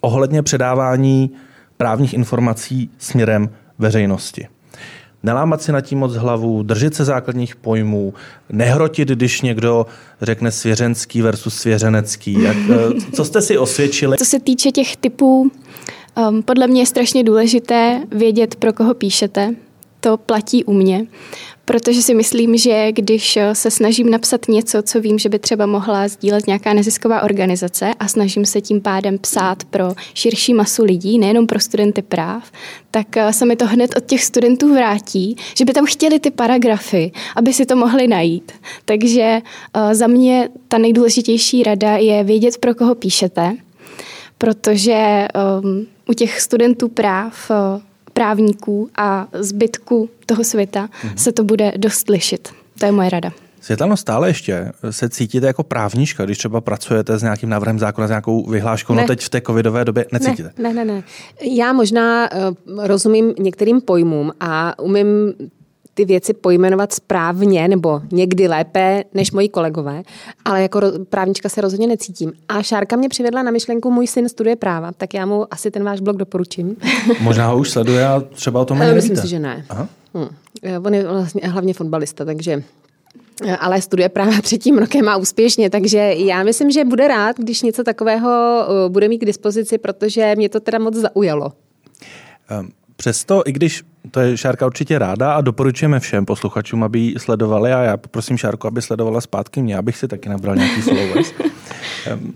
[0.01, 1.31] ohledně předávání
[1.81, 4.49] právních informací směrem veřejnosti.
[5.23, 8.14] Nelámat si na tím moc hlavu, držet se základních pojmů,
[8.53, 9.87] nehrotit, když někdo
[10.23, 12.43] řekne svěřenský versus svěřenecký.
[12.43, 14.16] Jak, eh, co jste si osvědčili?
[14.19, 15.51] Co se týče těch typů,
[16.29, 19.55] um, podle mě je strašně důležité vědět, pro koho píšete.
[20.01, 21.07] To platí u mě
[21.70, 25.66] protože si myslím, že když eh, se snažím napsat něco, co vím, že by třeba
[25.66, 31.18] mohla sdílet nějaká nezisková organizace a snažím se tím pádem psát pro širší masu lidí,
[31.18, 32.50] nejenom pro studenty práv,
[32.90, 36.30] tak eh, se mi to hned od těch studentů vrátí, že by tam chtěli ty
[36.30, 38.52] paragrafy, aby si to mohli najít.
[38.85, 39.40] Takže
[39.74, 43.56] eh, za mě ta nejdůležitější rada je vědět, pro koho píšete,
[44.38, 45.28] protože
[45.62, 47.50] um, u těch studentů práv
[48.20, 51.14] právníků a zbytku toho světa mm-hmm.
[51.16, 52.48] se to bude dost lišit.
[52.78, 53.33] To je moje rada.
[53.61, 58.11] Světlano, stále ještě se cítíte jako právnička, když třeba pracujete s nějakým návrhem zákona, s
[58.11, 59.02] nějakou vyhláškou, no ne.
[59.02, 60.52] no teď v té covidové době necítíte?
[60.59, 60.94] Ne, ne, ne.
[60.94, 61.02] ne.
[61.42, 65.35] Já možná uh, rozumím některým pojmům a umím
[66.01, 70.03] ty věci pojmenovat správně nebo někdy lépe než moji kolegové,
[70.45, 72.33] ale jako právnička se rozhodně necítím.
[72.49, 75.85] A Šárka mě přivedla na myšlenku, můj syn studuje práva, tak já mu asi ten
[75.85, 76.77] váš blog doporučím.
[77.21, 79.65] Možná ho už sleduje a třeba o tom ani Myslím si, že ne.
[79.69, 79.89] Aha.
[80.15, 80.29] Hm.
[80.87, 82.63] On je vlastně hlavně fotbalista, takže
[83.61, 87.85] ale studuje právě třetím rokem a úspěšně, takže já myslím, že bude rád, když něco
[87.85, 91.53] takového uh, bude mít k dispozici, protože mě to teda moc zaujalo.
[92.61, 92.71] Um.
[93.01, 97.73] Přesto, i když to je Šárka určitě ráda a doporučujeme všem posluchačům, aby ji sledovali
[97.73, 101.33] a já poprosím Šárku, aby sledovala zpátky mě, abych si taky nabral nějaký followers.
[102.15, 102.35] um,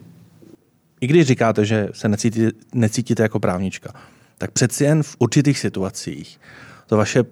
[1.01, 3.93] I když říkáte, že se necítíte, necítíte jako právnička,
[4.39, 6.41] tak přeci jen v určitých situacích
[6.87, 7.25] to vaše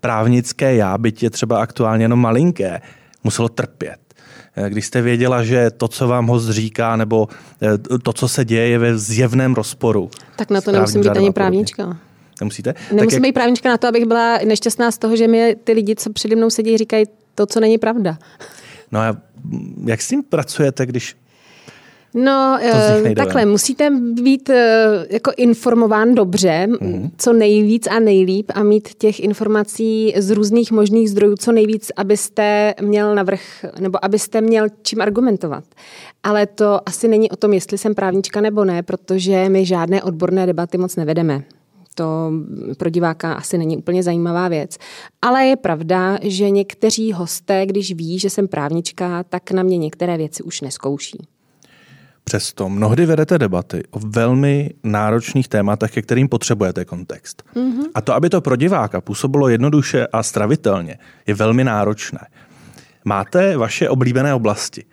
[0.00, 2.80] právnické já, byť je třeba aktuálně jenom malinké,
[3.24, 4.00] muselo trpět.
[4.56, 7.28] Eh, když jste věděla, že to, co vám host říká, nebo
[7.62, 10.10] eh, to, co se děje, je ve zjevném rozporu.
[10.36, 12.09] Tak na to nemusím být ani právnička.
[12.40, 12.74] Nemusíte?
[12.92, 13.22] Nemusím jak...
[13.22, 16.36] být právnička na to, abych byla nešťastná z toho, že mi ty lidi, co přede
[16.36, 18.18] mnou sedí, říkají to, co není pravda.
[18.92, 19.16] No a
[19.86, 21.16] jak s tím pracujete, když
[22.14, 22.58] No,
[23.04, 23.90] uh, takhle, musíte
[24.22, 24.54] být uh,
[25.10, 27.10] jako informován dobře, mm-hmm.
[27.18, 32.74] co nejvíc a nejlíp a mít těch informací z různých možných zdrojů co nejvíc, abyste
[32.80, 33.40] měl navrh,
[33.80, 35.64] nebo abyste měl čím argumentovat.
[36.22, 40.46] Ale to asi není o tom, jestli jsem právnička nebo ne, protože my žádné odborné
[40.46, 41.42] debaty moc nevedeme
[41.94, 42.32] to
[42.78, 44.76] pro diváka asi není úplně zajímavá věc.
[45.22, 50.16] Ale je pravda, že někteří hosté, když ví, že jsem právnička, tak na mě některé
[50.16, 51.18] věci už neskouší.
[52.24, 57.42] Přesto mnohdy vedete debaty o velmi náročných tématech, ke kterým potřebujete kontext.
[57.54, 57.84] Mm-hmm.
[57.94, 62.20] A to, aby to pro diváka působilo jednoduše a stravitelně, je velmi náročné.
[63.04, 64.84] Máte vaše oblíbené oblasti,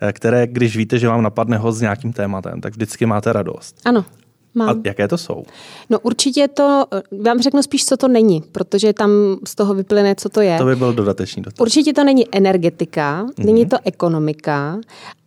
[0.00, 3.80] eh, které, když víte, že vám napadne host s nějakým tématem, tak vždycky máte radost.
[3.84, 4.04] Ano.
[4.54, 4.68] Mám.
[4.68, 5.44] A jaké to jsou?
[5.90, 6.84] No určitě to,
[7.22, 9.10] vám řeknu spíš, co to není, protože tam
[9.46, 10.58] z toho vyplyne, co to je.
[10.58, 11.60] To by byl dodatečný dotaz.
[11.60, 13.44] Určitě to není energetika, mm-hmm.
[13.44, 14.78] není to ekonomika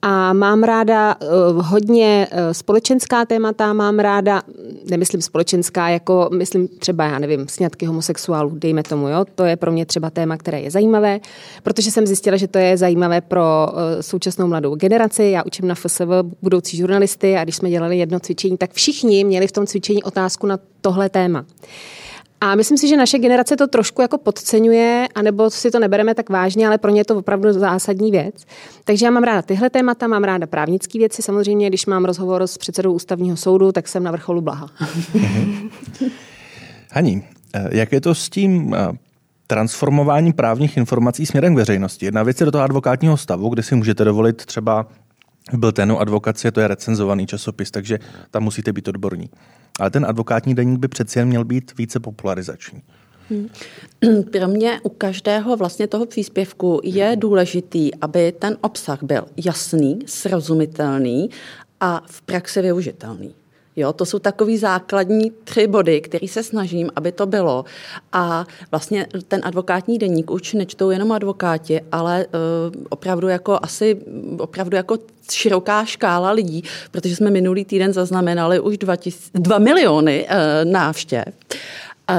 [0.01, 4.41] A mám ráda uh, hodně uh, společenská témata, mám ráda,
[4.89, 9.71] nemyslím společenská, jako myslím třeba, já nevím, sňatky homosexuálů, dejme tomu, jo, to je pro
[9.71, 11.19] mě třeba téma, které je zajímavé,
[11.63, 15.23] protože jsem zjistila, že to je zajímavé pro uh, současnou mladou generaci.
[15.23, 16.01] Já učím na FSV
[16.41, 20.47] budoucí žurnalisty a když jsme dělali jedno cvičení, tak všichni měli v tom cvičení otázku
[20.47, 21.45] na tohle téma.
[22.41, 26.29] A myslím si, že naše generace to trošku jako podceňuje, anebo si to nebereme tak
[26.29, 28.45] vážně, ale pro ně je to opravdu zásadní věc.
[28.83, 31.21] Takže já mám ráda tyhle témata, mám ráda právnické věci.
[31.21, 34.67] Samozřejmě, když mám rozhovor s předsedou ústavního soudu, tak jsem na vrcholu blaha.
[36.91, 37.23] Haní,
[37.71, 38.97] jak je to s tím eh,
[39.47, 42.05] transformováním právních informací směrem k veřejnosti?
[42.05, 44.87] Jedna věc je do toho advokátního stavu, kde si můžete dovolit třeba
[45.53, 47.99] byl ten advokacie, to je recenzovaný časopis, takže
[48.31, 49.29] tam musíte být odborní.
[49.79, 52.81] Ale ten advokátní deník by přeci jen měl být více popularizační.
[53.29, 53.49] Hmm.
[54.31, 61.29] Pro mě u každého vlastně toho příspěvku je důležitý, aby ten obsah byl jasný, srozumitelný
[61.79, 63.33] a v praxi využitelný.
[63.77, 67.65] Jo, to jsou takový základní tři body, který se snažím, aby to bylo.
[68.13, 73.97] A vlastně ten advokátní deník už nečtou jenom advokáti, ale uh, opravdu jako asi
[74.37, 74.97] opravdu jako
[75.31, 81.25] široká škála lidí, protože jsme minulý týden zaznamenali už 2, tis, 2 miliony uh, návštěv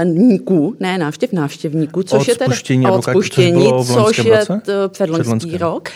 [0.05, 4.45] níků, ne návštěv návštěvníků, což od je teda od spuštění, což, což je
[4.89, 5.89] předloňský rok.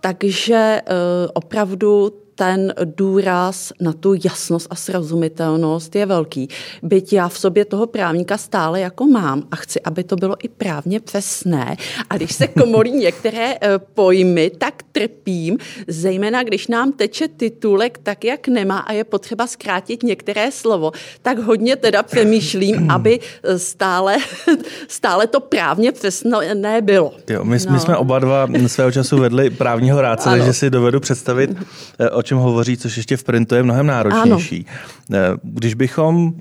[0.00, 0.94] Takže uh,
[1.32, 6.48] opravdu ten důraz na tu jasnost a srozumitelnost je velký.
[6.82, 10.48] Byť já v sobě toho právníka stále jako mám a chci, aby to bylo i
[10.48, 11.76] právně přesné.
[12.10, 18.24] A když se komolí některé eh, pojmy, tak trpím, zejména když nám teče titulek tak,
[18.24, 24.16] jak nemá a je potřeba zkrátit některé slovo, tak hodně teda přemýšlím, aby eh, stále,
[24.88, 27.12] stále to právně přesné bylo.
[27.30, 27.72] Jo, my, no.
[27.72, 31.50] my jsme oba dva svého času vedli právního rádce, takže si dovedu představit,
[31.98, 34.66] eh, o čem hovoří, což ještě v printu je mnohem náročnější.
[34.68, 35.18] Ano.
[35.18, 36.32] Eh, když bychom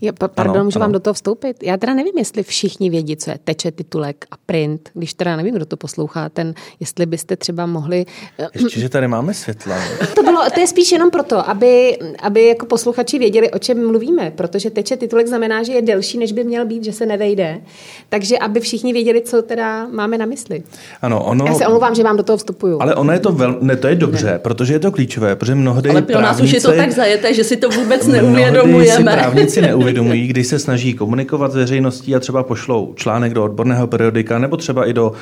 [0.00, 0.84] Jo, pardon, ano, můžu ano.
[0.84, 1.56] vám do toho vstoupit?
[1.62, 5.54] Já teda nevím, jestli všichni vědí, co je teče, titulek a print, když teda nevím,
[5.54, 8.06] kdo to poslouchá, ten, jestli byste třeba mohli...
[8.38, 9.76] Eh, ještě, že tady máme světla.
[10.14, 14.30] To, bylo, to je spíš jenom proto, aby, aby jako posluchači věděli, o čem mluvíme,
[14.30, 17.60] protože teče titulek znamená, že je delší, než by měl být, že se nevejde.
[18.08, 20.62] Takže aby všichni věděli, co teda máme na mysli.
[21.02, 21.46] Ano, ono...
[21.46, 22.82] Já se omlouvám, že vám do toho vstupuju.
[22.82, 23.58] Ale ono je to, vel...
[23.60, 24.38] ne, to je dobře, ne.
[24.38, 26.42] protože je to klíčové, protože mnohdy Ale pro právníci...
[26.42, 29.12] nás už je to tak zajeté, že si to vůbec neuvědomujeme.
[29.12, 34.38] právníci neuvědomují, když se snaží komunikovat s veřejností a třeba pošlou článek do odborného periodika
[34.38, 35.12] nebo třeba i do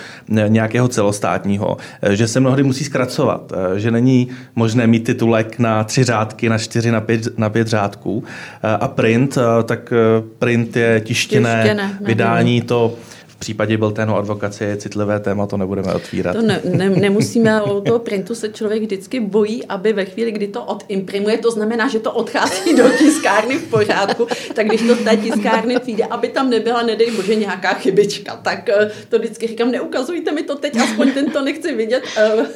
[0.49, 5.85] nějakého celostátního, eh, že se mnohdy musí zkracovat, eh, že není možné mít titulek na
[5.85, 8.25] tři řádky, na čtyři, na pět, na pět řádků.
[8.81, 9.93] A print, tak
[10.39, 12.95] print je tištěné, tištěné vydání, to
[13.37, 16.37] v případě byl ten advokacie je citlivé téma, to nebudeme otvírat.
[16.37, 20.49] To ne, ne, nemusíme, o toho printu se člověk vždycky bojí, aby ve chvíli, kdy
[20.49, 25.05] to odimprimuje, to znamená, že to odchází do tiskárny v pořádku, tak když to z
[25.05, 29.71] té tiskárny přijde, aby tam nebyla, nedej bože, nějaká chybička, tak eh, to vždycky říkám,
[29.71, 32.47] neukazujte mi to teď, aspoň ten to nechci vidět, eh,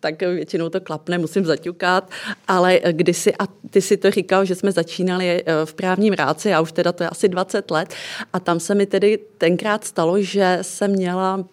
[0.00, 2.10] tak většinou to klapne, musím zaťukat,
[2.48, 6.60] ale kdysi, a ty si to říkal, že jsme začínali eh, v právním ráci, a
[6.60, 7.94] už teda to je asi 20 let,
[8.32, 11.44] a tam se mi tedy tenkrát stalo, že jsem měla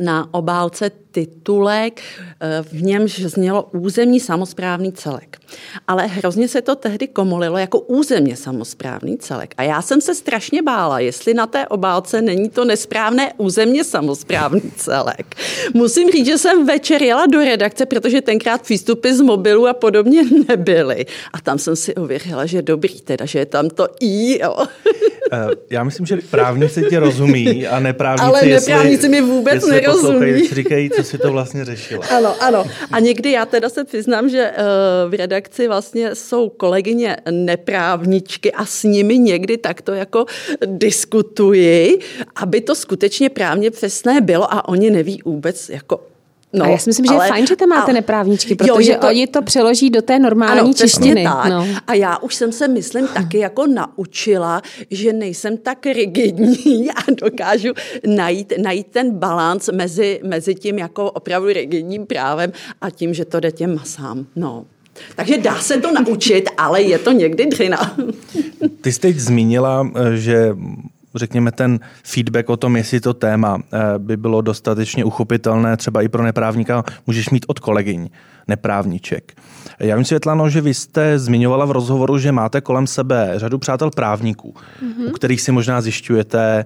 [0.00, 2.00] na obálce titulek,
[2.40, 5.36] eh, v němž znělo územní samozprávný celek.
[5.88, 9.54] Ale hrozně se to tehdy komolilo jako územně samozprávný celek.
[9.56, 14.62] A já jsem se strašně bála, jestli na té obálce není to nesprávné územně samozprávný
[14.76, 15.36] celek.
[15.74, 20.22] Musím říct, že jsem večer jela do redakce, protože tenkrát přístupy z mobilu a podobně
[20.48, 21.06] nebyly.
[21.32, 24.42] A tam jsem si ověřila, že dobrý, teda, že je tam to i.
[24.42, 24.56] Jo.
[25.32, 29.70] Eh, já myslím, že právníci tě rozumí a neprávníci, Ale neprávníci jestli, mi vůbec jestli
[29.70, 30.48] nerozumí.
[30.48, 32.06] Říkají, co si to vlastně řešila.
[32.16, 32.64] Ano, ano.
[32.92, 38.64] A někdy já teda se přiznám, že uh, v redakci vlastně jsou kolegyně neprávničky a
[38.64, 40.26] s nimi někdy takto jako
[40.66, 41.98] diskutuji,
[42.36, 46.00] aby to skutečně právně přesné bylo a oni neví vůbec jako
[46.52, 48.92] No, a já si myslím, že ale, je fajn, že tam máte ale, neprávničky, protože
[48.92, 51.24] jo, to, oni to přeloží do té normální ano, češtiny.
[51.24, 51.50] Tak.
[51.50, 51.66] No.
[51.86, 57.72] A já už jsem se, myslím, taky jako naučila, že nejsem tak rigidní a dokážu
[58.06, 63.40] najít, najít ten balans mezi, mezi tím jako opravdu rigidním právem a tím, že to
[63.40, 64.26] jde těm masám.
[64.36, 64.64] No.
[65.16, 67.96] Takže dá se to naučit, ale je to někdy dřina.
[68.80, 70.56] Ty jsi teď zmínila, že
[71.18, 76.08] řekněme, ten feedback o tom, jestli to téma eh, by bylo dostatečně uchopitelné třeba i
[76.08, 78.08] pro neprávníka, můžeš mít od kolegyň
[78.48, 79.32] neprávniček.
[79.78, 83.90] Já vím, Světlano, že vy jste zmiňovala v rozhovoru, že máte kolem sebe řadu přátel
[83.90, 85.08] právníků, mm-hmm.
[85.08, 86.64] u kterých si možná zjišťujete,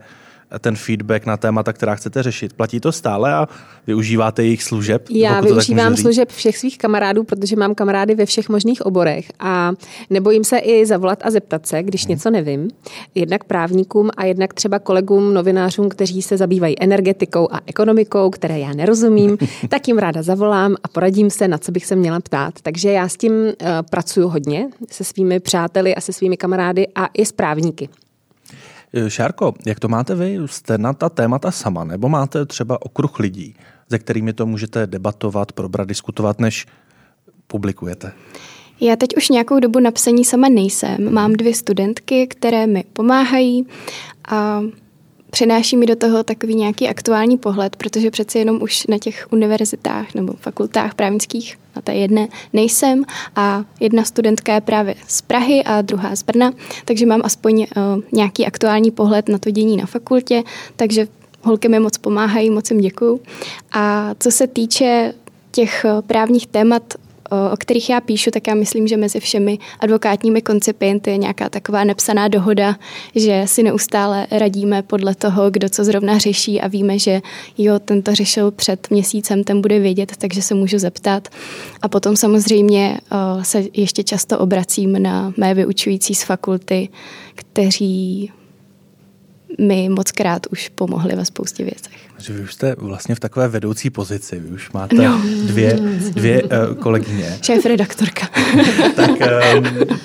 [0.58, 2.52] ten feedback na témata, která chcete řešit.
[2.52, 3.48] Platí to stále a
[3.86, 5.06] využíváte jejich služeb?
[5.10, 9.72] Já využívám služeb všech svých kamarádů, protože mám kamarády ve všech možných oborech a
[10.10, 12.10] nebojím se i zavolat a zeptat se, když hmm.
[12.10, 12.68] něco nevím.
[13.14, 18.72] Jednak právníkům a jednak třeba kolegům, novinářům, kteří se zabývají energetikou a ekonomikou, které já
[18.72, 19.38] nerozumím,
[19.68, 22.54] tak jim ráda zavolám a poradím se, na co bych se měla ptát.
[22.62, 23.52] Takže já s tím uh,
[23.90, 27.88] pracuji hodně se svými přáteli a se svými kamarády a i s právníky.
[28.94, 30.38] Eh, Šárko, jak to máte vy?
[30.46, 33.54] Jste na ta témata sama, nebo máte třeba okruh lidí,
[33.90, 36.66] se kterými to můžete debatovat, probrat, diskutovat, než
[37.46, 38.12] publikujete?
[38.80, 41.14] Já teď už nějakou dobu na psaní sama nejsem.
[41.14, 43.66] Mám dvě studentky, které mi pomáhají
[44.28, 44.60] a
[45.30, 50.14] přináší mi do toho takový nějaký aktuální pohled, protože přeci jenom už na těch univerzitách
[50.14, 53.04] nebo fakultách právnických na té jedné nejsem
[53.36, 56.52] a jedna studentka je právě z Prahy a druhá z Brna,
[56.84, 60.42] takže mám aspoň uh, nějaký aktuální pohled na to dění na fakultě,
[60.76, 61.08] takže
[61.42, 63.20] holky mi moc pomáhají, moc jim děkuju.
[63.72, 65.14] A co se týče
[65.50, 66.94] těch eh, právních témat,
[67.52, 71.84] o kterých já píšu, tak já myslím, že mezi všemi advokátními koncipienty je nějaká taková
[71.84, 72.76] nepsaná dohoda,
[73.14, 77.20] že si neustále radíme podle toho, kdo co zrovna řeší a víme, že
[77.58, 81.28] jo, ten to řešil před měsícem, ten bude vědět, takže se můžu zeptat.
[81.82, 82.98] A potom samozřejmě
[83.42, 86.88] se ještě často obracím na mé vyučující z fakulty,
[87.34, 88.30] kteří
[89.58, 91.92] mi moc krát už pomohli ve spoustě věcech.
[92.18, 95.22] Že vy už jste vlastně v takové vedoucí pozici, vy už máte no.
[95.46, 97.38] dvě, dvě uh, kolegyně.
[97.42, 98.28] Šéf redaktorka.
[98.96, 99.98] tak um,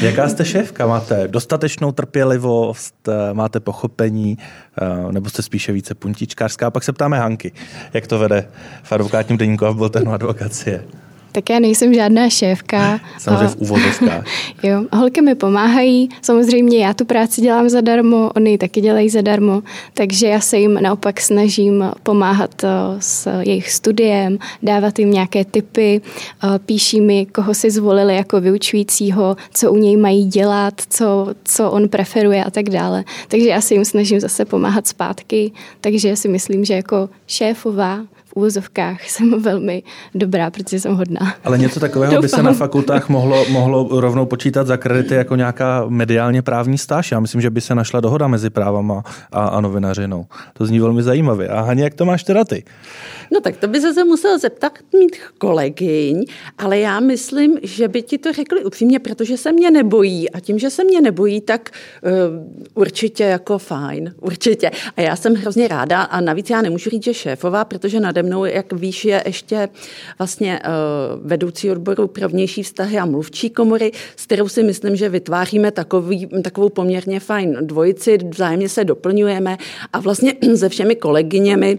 [0.00, 0.86] jaká jste šéfka?
[0.86, 4.38] Máte dostatečnou trpělivost, uh, máte pochopení,
[5.04, 6.66] uh, nebo jste spíše více puntičkářská?
[6.66, 7.52] A pak se ptáme Hanky,
[7.92, 8.48] jak to vede
[8.82, 10.84] v advokátním deníku a v Bultenu advokacie.
[11.32, 13.00] Tak já nejsem žádná šéfka.
[13.18, 14.24] Samozřejmě v úvodovkách.
[14.62, 16.08] jo, holky mi pomáhají.
[16.22, 19.62] Samozřejmě já tu práci dělám zadarmo, oni ji taky dělají zadarmo,
[19.94, 22.68] takže já se jim naopak snažím pomáhat eh,
[22.98, 26.00] s jejich studiem, dávat jim nějaké tipy,
[26.44, 31.70] eh, píší mi, koho si zvolili jako vyučujícího, co u něj mají dělat, co, co
[31.70, 33.04] on preferuje a tak dále.
[33.28, 38.00] Takže já se jim snažím zase pomáhat zpátky, takže si myslím, že jako šéfová
[38.30, 39.82] v úvozovkách jsem velmi
[40.14, 41.34] dobrá, protože jsem hodná.
[41.44, 42.22] Ale něco takového Doufám.
[42.22, 47.10] by se na fakultách mohlo, mohlo rovnou počítat za kredity jako nějaká mediálně právní stáž.
[47.12, 49.02] Já myslím, že by se našla dohoda mezi právama
[49.32, 50.26] a, a novinařinou.
[50.52, 51.48] To zní velmi zajímavě.
[51.48, 52.64] A Haně, jak to máš teda ty?
[53.32, 56.24] No tak to by se musel zeptat mít kolegyň,
[56.58, 60.58] ale já myslím, že by ti to řekli upřímně, protože se mě nebojí a tím,
[60.58, 61.70] že se mě nebojí, tak
[62.02, 62.10] uh,
[62.74, 64.70] určitě jako fajn, určitě.
[64.96, 68.44] A já jsem hrozně ráda a navíc já nemůžu říct, že šéfová, protože nade mnou,
[68.44, 69.68] jak víš, je ještě
[70.18, 75.08] vlastně uh, vedoucí odboru pro vnější vztahy a mluvčí komory, s kterou si myslím, že
[75.08, 79.56] vytváříme takový, takovou poměrně fajn dvojici, vzájemně se doplňujeme
[79.92, 81.78] a vlastně se všemi kolegyněmi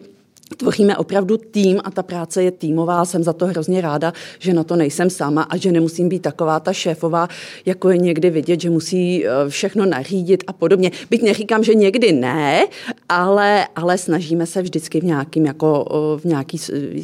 [0.56, 3.06] tvoříme opravdu tým a ta práce je týmová.
[3.06, 6.60] Jsem za to hrozně ráda, že na to nejsem sama a že nemusím být taková
[6.60, 7.28] ta šéfová,
[7.66, 10.92] jako je někdy vidět, že musí eh, všechno nařídit a podobně.
[11.10, 12.66] Byť neříkám, že někdy ne,
[13.10, 16.58] ale, ale snažíme se vždycky v nějakým jako, eh, v nějaký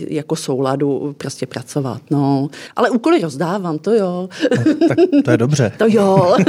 [0.09, 2.01] jako souladu prostě pracovat.
[2.11, 2.49] No.
[2.75, 4.29] Ale úkoly rozdávám, to jo.
[4.57, 5.71] No, tak to je dobře.
[5.77, 6.35] to jo.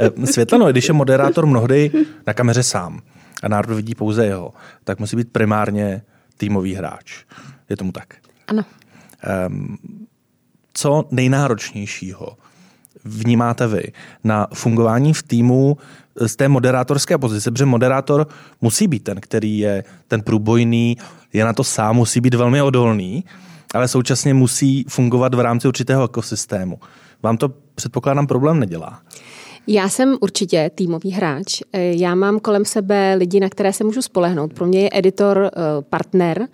[0.00, 1.90] Eh, Světlano, když je moderátor mnohdy
[2.26, 3.00] na kameře sám,
[3.42, 4.52] a národ vidí pouze jeho,
[4.84, 6.02] tak musí být primárně
[6.36, 7.24] týmový hráč.
[7.68, 8.14] Je tomu tak?
[8.46, 8.64] Ano.
[9.48, 9.78] Um,
[10.72, 12.36] co nejnáročnějšího
[13.04, 13.82] vnímáte vy
[14.24, 15.76] na fungování v týmu
[16.26, 18.26] z té moderátorské pozice, protože moderátor
[18.60, 20.96] musí být ten, který je ten průbojný,
[21.32, 23.24] je na to sám, musí být velmi odolný,
[23.74, 26.80] ale současně musí fungovat v rámci určitého ekosystému.
[27.22, 29.02] Vám to předpokládám problém nedělá?
[29.70, 31.62] Já jsem určitě týmový hráč.
[31.72, 34.54] Eh, já mám kolem sebe lidi, na které se můžu spolehnout.
[34.54, 35.50] Pro mě je editor eh,
[35.82, 36.48] partner,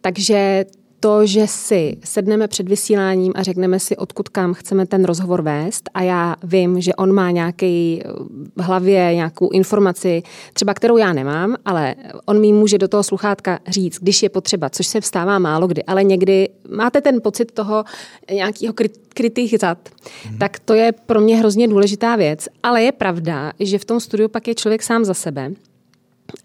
[0.00, 0.64] takže
[1.00, 5.90] to, že si sedneme před vysíláním a řekneme si, odkud kam chceme ten rozhovor vést
[5.94, 8.08] a já vím, že on má nějaký eh,
[8.56, 10.22] v hlavě nějakou informaci,
[10.52, 11.94] třeba kterou já nemám, ale
[12.26, 15.84] on mi může do toho sluchátka říct, když je potřeba, což se vstává málo kdy,
[15.84, 17.84] ale někdy máte ten pocit toho
[18.32, 18.74] nějakého
[19.14, 19.78] krytých zad,
[20.24, 20.38] hmm.
[20.38, 22.48] tak to je pro mě hrozně důležitá věc.
[22.62, 25.52] Ale je pravda, že v tom studiu pak je člověk sám za sebe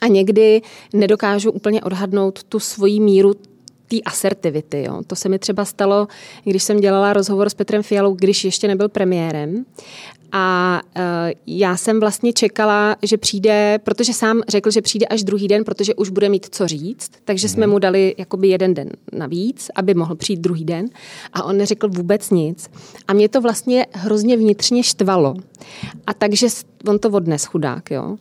[0.01, 0.61] a někdy
[0.93, 3.33] nedokážu úplně odhadnout tu svoji míru
[3.91, 4.83] té asertivity.
[4.83, 5.01] Jo.
[5.07, 6.07] To se mi třeba stalo,
[6.43, 9.65] když jsem dělala rozhovor s Petrem Fialou, když ještě nebyl premiérem.
[10.31, 11.03] A uh,
[11.47, 15.95] já jsem vlastně čekala, že přijde, protože sám řekl, že přijde až druhý den, protože
[15.95, 17.71] už bude mít co říct, takže jsme mhm.
[17.71, 20.85] mu dali jakoby jeden den navíc, aby mohl přijít druhý den.
[21.33, 22.69] A on neřekl vůbec nic.
[23.07, 25.35] A mě to vlastně hrozně vnitřně štvalo.
[26.07, 26.47] A takže
[26.87, 28.17] on to odnes chudák, jo.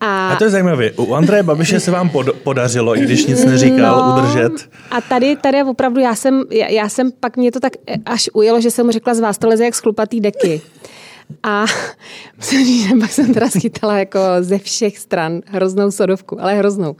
[0.00, 0.90] A, a to je zajímavé.
[0.90, 4.68] U Andreje Babiše se vám pod, podařilo, i když nic neříkal, no, udržet.
[4.90, 7.72] A tady, tady opravdu, já jsem, já, já jsem pak mě to tak
[8.06, 10.60] až ujelo, že jsem mu řekla, z vás to leze jak z chlupatý deky.
[11.42, 11.64] A
[12.36, 16.96] musím říct, že pak jsem teda schytala jako ze všech stran hroznou sodovku, ale hroznou.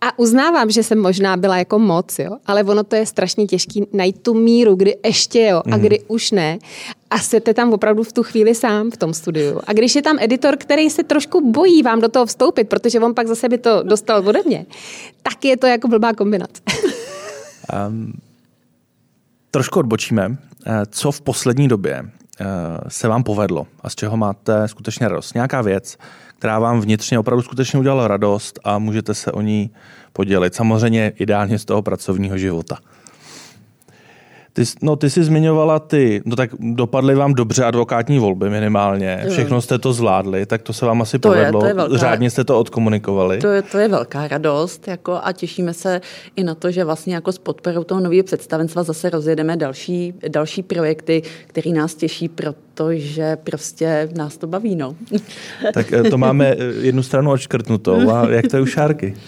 [0.00, 3.80] A uznávám, že jsem možná byla jako moc, jo, ale ono to je strašně těžké
[3.92, 5.80] najít tu míru, kdy ještě jo a mhm.
[5.80, 6.58] kdy už ne.
[7.10, 9.60] A jste tam opravdu v tu chvíli sám v tom studiu.
[9.66, 13.14] A když je tam editor, který se trošku bojí vám do toho vstoupit, protože on
[13.14, 14.66] pak zase by to dostal ode mě,
[15.22, 16.62] tak je to jako blbá kombinace.
[17.88, 18.12] Um,
[19.50, 20.36] trošku odbočíme.
[20.66, 22.44] Eh, co v poslední době Eh,
[22.88, 25.34] se vám povedlo a z čeho máte skutečně radost.
[25.34, 25.96] Nějaká věc,
[26.38, 29.70] která vám vnitřně opravdu skutečně udělala radost a můžete se o ní
[30.12, 30.54] podělit.
[30.54, 32.78] Samozřejmě ideálně z toho pracovního života.
[34.52, 39.60] Ty, no, ty jsi zmiňovala ty, no tak dopadly vám dobře advokátní volby minimálně, všechno
[39.60, 42.30] jste to zvládli, tak to se vám asi to povedlo, je, to je velká, řádně
[42.30, 43.38] jste to odkomunikovali.
[43.38, 46.00] To je, to je velká radost jako a těšíme se
[46.36, 50.62] i na to, že vlastně jako s podporou toho nového představenstva zase rozjedeme další, další
[50.62, 54.76] projekty, které nás těší, protože prostě nás to baví.
[54.76, 54.96] No.
[55.74, 59.14] Tak eh, to máme eh, jednu stranu odškrtnutou a jak to je u Šárky?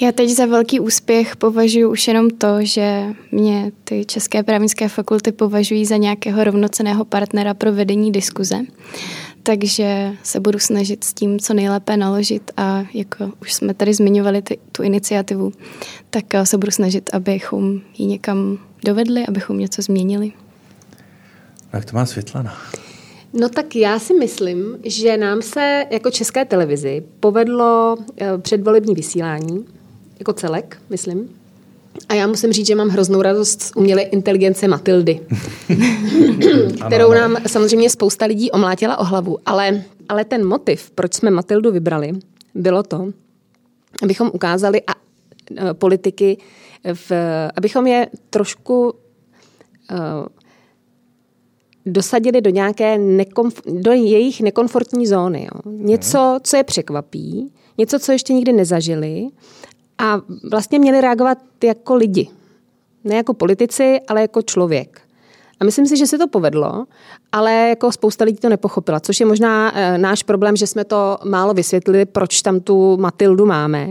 [0.00, 5.32] Já teď za velký úspěch považuji už jenom to, že mě ty české právnické fakulty
[5.32, 8.58] považují za nějakého rovnoceného partnera pro vedení diskuze.
[9.42, 14.42] Takže se budu snažit s tím co nejlépe naložit a jako už jsme tady zmiňovali
[14.42, 15.52] ty, tu iniciativu,
[16.10, 20.32] tak eh, se budu snažit, abychom ji někam dovedli, abychom něco změnili.
[21.72, 22.56] Jak to má Světlana?
[23.32, 29.75] No tak já si myslím, že nám se jako české televizi povedlo eh, předvolební vysílání
[30.18, 31.28] jako celek, myslím.
[32.08, 35.20] A já musím říct, že mám hroznou radost z umělé inteligence Matildy,
[36.86, 39.38] kterou nám samozřejmě spousta lidí omlátila o hlavu.
[39.46, 42.12] Ale, ale ten motiv, proč jsme Matildu vybrali,
[42.54, 43.12] bylo to,
[44.02, 46.38] abychom ukázali a, a, politiky,
[46.94, 47.12] v,
[47.56, 48.94] abychom je trošku
[49.88, 50.26] a,
[51.86, 55.48] dosadili do nějaké nekomf- do jejich nekomfortní zóny.
[55.54, 55.72] Jo.
[55.72, 59.28] Něco, co je překvapí, něco, co ještě nikdy nezažili
[59.98, 60.20] a
[60.50, 62.28] vlastně měli reagovat jako lidi.
[63.04, 65.00] Ne jako politici, ale jako člověk.
[65.60, 66.86] A myslím si, že se to povedlo,
[67.32, 71.18] ale jako spousta lidí to nepochopila, což je možná e, náš problém, že jsme to
[71.24, 73.88] málo vysvětlili, proč tam tu Matildu máme.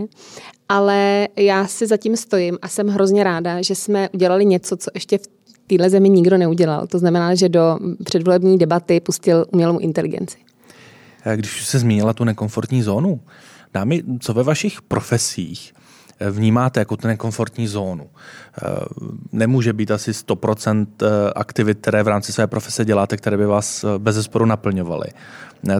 [0.68, 5.18] Ale já si zatím stojím a jsem hrozně ráda, že jsme udělali něco, co ještě
[5.18, 5.28] v
[5.66, 6.86] téhle zemi nikdo neudělal.
[6.86, 10.38] To znamená, že do předvolební debaty pustil umělou inteligenci.
[11.36, 13.20] Když se zmínila tu nekomfortní zónu,
[13.74, 15.72] dámy, co ve vašich profesích
[16.30, 18.10] vnímáte jako tu nekomfortní zónu.
[18.10, 18.66] Eh,
[19.32, 21.06] nemůže být asi 100% eh,
[21.36, 25.06] aktivit, které v rámci své profese děláte, které by vás eh, bez zesporu naplňovaly.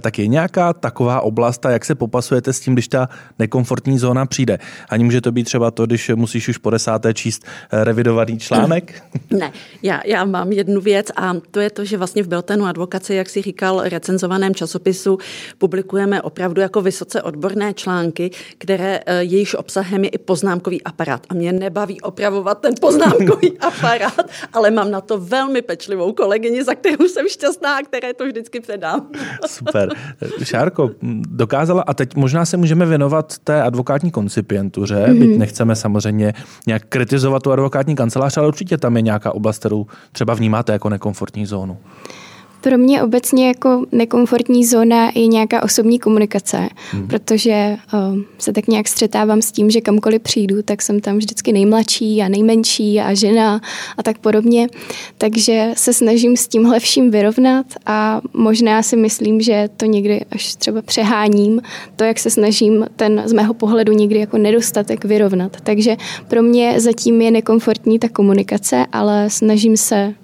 [0.00, 3.08] Tak je nějaká taková oblast a jak se popasujete s tím, když ta
[3.38, 4.58] nekomfortní zóna přijde?
[4.88, 9.02] Ani může to být třeba to, když musíš už po desáté číst revidovaný článek?
[9.30, 9.52] Ne,
[9.82, 13.28] já, já mám jednu věc a to je to, že vlastně v Beltenu advokaci, jak
[13.28, 15.18] si říkal, recenzovaném časopisu
[15.58, 21.26] publikujeme opravdu jako vysoce odborné články, které jejíž obsahem je i poznámkový aparát.
[21.28, 24.20] A mě nebaví opravovat ten poznámkový aparát,
[24.52, 28.60] ale mám na to velmi pečlivou kolegyni, za kterou jsem šťastná a které to vždycky
[28.60, 29.10] předám.
[29.66, 29.88] Super.
[30.42, 30.90] Šárko,
[31.28, 35.18] dokázala, a teď možná se můžeme věnovat té advokátní koncipientuře, mm-hmm.
[35.18, 36.34] byť nechceme samozřejmě
[36.66, 40.88] nějak kritizovat tu advokátní kancelář, ale určitě tam je nějaká oblast, kterou třeba vnímáte jako
[40.88, 41.78] nekomfortní zónu.
[42.66, 47.06] Pro mě obecně jako nekomfortní zóna je nějaká osobní komunikace, hmm.
[47.06, 51.52] protože uh, se tak nějak střetávám s tím, že kamkoliv přijdu, tak jsem tam vždycky
[51.52, 53.60] nejmladší a nejmenší a žena
[53.96, 54.68] a tak podobně.
[55.18, 60.54] Takže se snažím s tímhle vším vyrovnat a možná si myslím, že to někdy až
[60.54, 61.60] třeba přeháním,
[61.96, 65.56] to, jak se snažím ten z mého pohledu někdy jako nedostatek vyrovnat.
[65.62, 65.96] Takže
[66.28, 70.14] pro mě zatím je nekomfortní ta komunikace, ale snažím se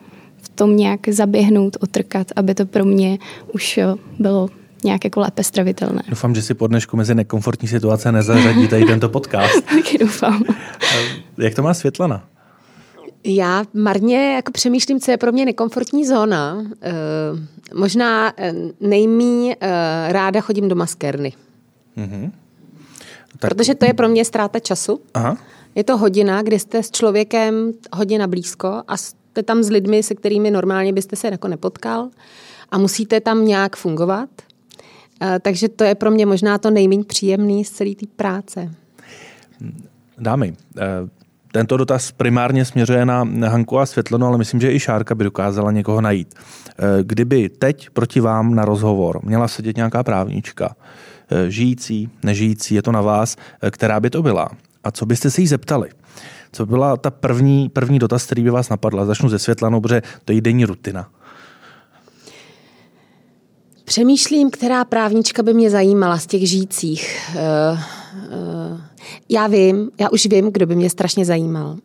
[0.55, 3.19] tom nějak zaběhnout, otrkat, aby to pro mě
[3.55, 3.81] už
[4.19, 4.49] bylo
[4.85, 6.03] nějak jako lépe stravitelné.
[6.09, 9.61] Doufám, že si po dnešku mezi nekomfortní situace nezařadí tady tento podcast.
[9.77, 10.43] Taky doufám.
[11.39, 12.29] Jak to má Světlana?
[13.25, 16.65] Já marně jako přemýšlím, co je pro mě nekomfortní zóna.
[16.83, 16.93] E,
[17.75, 19.57] možná eh, nejmí e,
[20.13, 21.33] ráda chodím do maskerny.
[21.97, 22.31] Mm-hmm.
[23.39, 23.51] Tak...
[23.51, 25.01] Protože to je pro mě ztráta času.
[25.15, 25.37] Aha.
[25.75, 28.97] Je to hodina, kdy jste s člověkem hodina blízko a
[29.43, 32.09] tam s lidmi, se kterými normálně byste se jako nepotkal
[32.71, 34.29] a musíte tam nějak fungovat.
[35.23, 38.71] Eh, takže to je pro mě možná to nejméně příjemný z celé té práce.
[40.19, 40.83] Dámy, eh,
[41.53, 45.71] tento dotaz primárně směřuje na Hanku a Světlonu, ale myslím, že i Šárka by dokázala
[45.71, 46.35] někoho najít.
[46.35, 50.77] Eh, kdyby teď proti vám na rozhovor měla sedět nějaká právnička,
[51.49, 53.37] žijící, nežijící, je to na vás,
[53.71, 54.49] která by to byla.
[54.85, 55.89] A co byste se jí zeptali?
[56.53, 59.05] Co byla ta první, první dotaz, který by vás napadla?
[59.05, 61.11] Začnu ze Světlanou, protože to je denní rutina.
[63.85, 67.31] Přemýšlím, která právnička by mě zajímala z těch žijících.
[67.35, 67.79] Uh,
[68.73, 68.81] uh,
[69.29, 71.77] já vím, já už vím, kdo by mě strašně zajímal.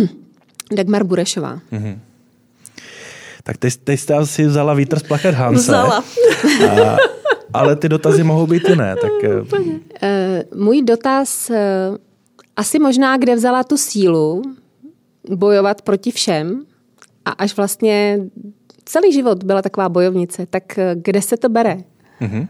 [0.72, 1.60] Dagmar Burešová.
[1.72, 1.98] Mm-hmm.
[3.42, 5.62] Tak teď, teď jste asi vzala vítr z plachet Hanse.
[5.62, 6.04] Vzala.
[6.70, 6.96] A,
[7.52, 8.96] ale ty dotazy mohou být jiné.
[8.96, 9.12] Tak...
[9.22, 11.50] Uh, můj dotaz,
[12.56, 14.42] asi možná, kde vzala tu sílu
[15.30, 16.62] bojovat proti všem
[17.24, 18.18] a až vlastně
[18.84, 21.76] celý život byla taková bojovnice, tak kde se to bere?
[22.20, 22.48] Mm-hmm.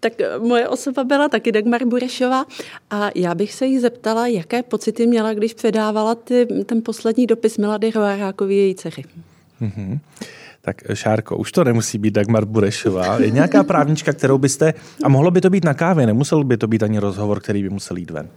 [0.00, 2.46] Tak moje osoba byla taky Dagmar Burešová
[2.90, 7.58] a já bych se jí zeptala, jaké pocity měla, když předávala ty, ten poslední dopis
[7.58, 9.04] Milady Roarákovi její dceři.
[9.62, 9.98] Mm-hmm.
[10.60, 13.18] Tak Šárko, už to nemusí být Dagmar Burešová.
[13.18, 14.74] Je nějaká právnička, kterou byste,
[15.04, 17.68] a mohlo by to být na kávě, nemusel by to být ani rozhovor, který by
[17.68, 18.28] musel jít ven.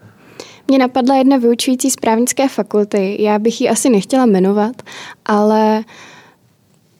[0.67, 3.17] Mě napadla jedna vyučující z právnické fakulty.
[3.19, 4.75] Já bych ji asi nechtěla jmenovat,
[5.25, 5.83] ale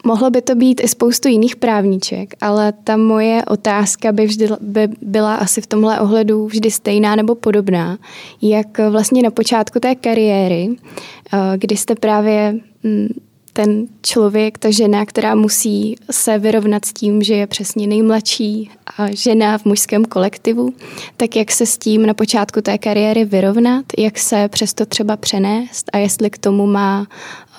[0.08, 4.88] Mohlo by to být i spoustu jiných právníček, ale ta moje otázka by, vždy, by
[5.02, 7.98] byla asi v tomhle ohledu vždy stejná nebo podobná.
[8.42, 13.08] Jak vlastně na počátku té kariéry, eh, kdy jste právě mm,
[13.56, 19.16] ten člověk, ta žena, která musí se vyrovnat s tím, že je přesně nejmladší a
[19.16, 20.74] žena v mužském kolektivu,
[21.18, 25.90] tak jak se s tím na počátku té kariéry vyrovnat, jak se přesto třeba přenést
[25.94, 27.08] a jestli k tomu má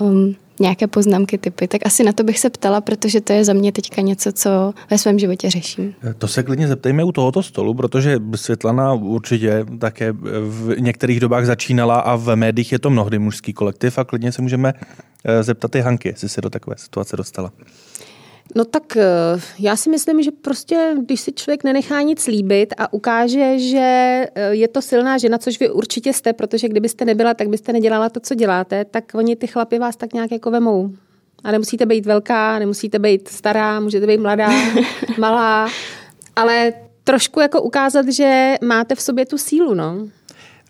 [0.01, 3.53] um, nějaké poznámky, typy, tak asi na to bych se ptala, protože to je za
[3.53, 5.95] mě teďka něco, co ve svém životě řeším.
[6.19, 12.01] To se klidně zeptejme u tohoto stolu, protože Světlana určitě také v některých dobách začínala
[12.01, 14.73] a v médiích je to mnohdy mužský kolektiv a klidně se můžeme
[15.25, 17.53] eh, zeptat i Hanky, jestli se do takové situace dostala.
[18.55, 19.05] No tak eh,
[19.59, 23.79] já si myslím, že prostě, když si člověk nenechá nic líbit a ukáže, že
[24.35, 28.09] eh, je to silná žena, což vy určitě jste, protože kdybyste nebyla, tak byste nedělala
[28.09, 30.91] to, co děláte, tak oni ty chlapy vás tak nějak jako vemou.
[31.45, 34.51] A nemusíte být velká, nemusíte být stará, můžete být mladá,
[35.19, 35.69] malá,
[36.37, 36.73] ale
[37.05, 40.09] trošku jako ukázat, že máte v sobě tu sílu, no.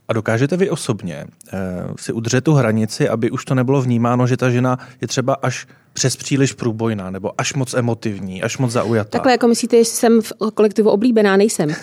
[0.08, 1.58] A dokážete vy osobně eh,
[1.98, 5.66] si udržet tu hranici, aby už to nebylo vnímáno, že ta žena je třeba až
[5.92, 9.10] přes příliš průbojná, nebo až moc emotivní, až moc zaujatá.
[9.10, 11.68] Takhle jako myslíte, že jsem v kolektivu oblíbená, nejsem.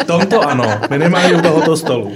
[0.00, 2.12] v tomto ano, minimálně u tohoto stolu.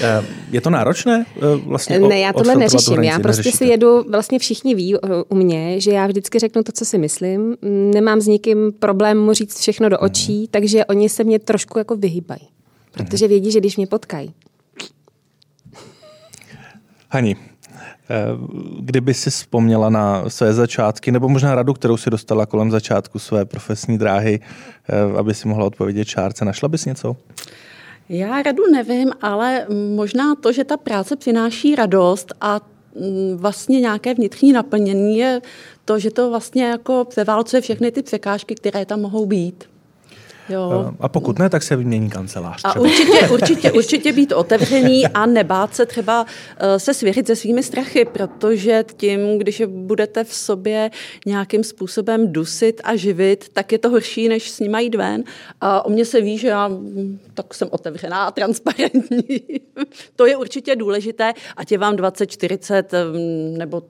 [0.00, 3.02] Eh, je to náročné eh, vlastně Ne, já tohle neřeším.
[3.02, 3.64] Já prostě neřešíte.
[3.64, 6.98] si jedu, vlastně všichni ví eh, u mě, že já vždycky řeknu to, co si
[6.98, 7.56] myslím.
[7.94, 10.46] Nemám s nikým problém mu říct všechno do očí, mm.
[10.50, 12.48] takže oni se mě trošku jako vyhýbají.
[12.96, 14.34] Protože vědí, že když mě potkají.
[17.10, 17.36] Hani,
[18.10, 18.24] Eh,
[18.80, 23.44] kdyby si vzpomněla na své začátky, nebo možná radu, kterou si dostala kolem začátku své
[23.44, 24.40] profesní dráhy,
[24.88, 27.16] eh, aby si mohla odpovědět čárce, našla bys něco?
[28.08, 32.60] Já radu nevím, ale možná to, že ta práce přináší radost a
[33.00, 35.40] mm, vlastně nějaké vnitřní naplnění je
[35.84, 39.64] to, že to vlastně jako převálcuje všechny ty překážky, které tam mohou být.
[40.48, 40.92] Jo.
[41.00, 42.56] A pokud ne, tak se vymění kancelář.
[42.56, 42.72] Třeba.
[42.74, 46.26] A určitě, určitě, určitě být otevřený a nebát se třeba
[46.58, 50.90] eh, se svěřit se svými strachy, protože tím, když je budete v sobě
[51.26, 55.24] nějakým způsobem dusit a živit, tak je to horší, než s nimi jít ven.
[55.60, 59.40] A o mě se ví, že já hm, tak jsem otevřená a transparentní.
[60.16, 63.82] to je určitě důležité, ať je vám 20, 40 hm, nebo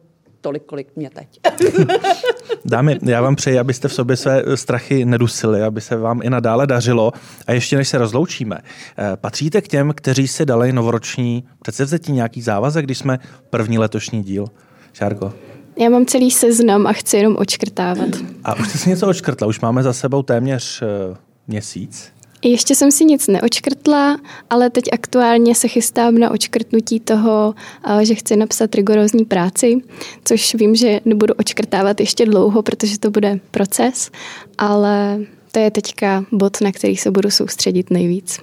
[0.47, 1.41] tolik, kolik mě teď.
[2.65, 6.67] Dámy, já vám přeji, abyste v sobě své strachy nedusili, aby se vám i nadále
[6.67, 7.13] dařilo.
[7.47, 8.59] A ještě než se rozloučíme,
[8.99, 13.19] eh, patříte k těm, kteří si dali novoroční předsevzetí nějaký závazek, když jsme
[13.51, 14.47] první letošní díl?
[14.93, 15.33] Šárko?
[15.79, 18.09] Já mám celý seznam a chci jenom očkrtávat.
[18.45, 21.17] A už jste si něco očkrtla, už máme za sebou téměř uh,
[21.47, 22.13] měsíc.
[22.49, 24.21] Ještě jsem si nic neočkrtla,
[24.51, 27.55] ale teď aktuálně se chystám na očkrtnutí toho,
[28.03, 29.77] že chci napsat rigorózní práci,
[30.25, 34.11] což vím, že nebudu očkrtávat ještě dlouho, protože to bude proces,
[34.59, 35.19] ale
[35.53, 38.39] to je teďka bod, na který se budu soustředit nejvíc.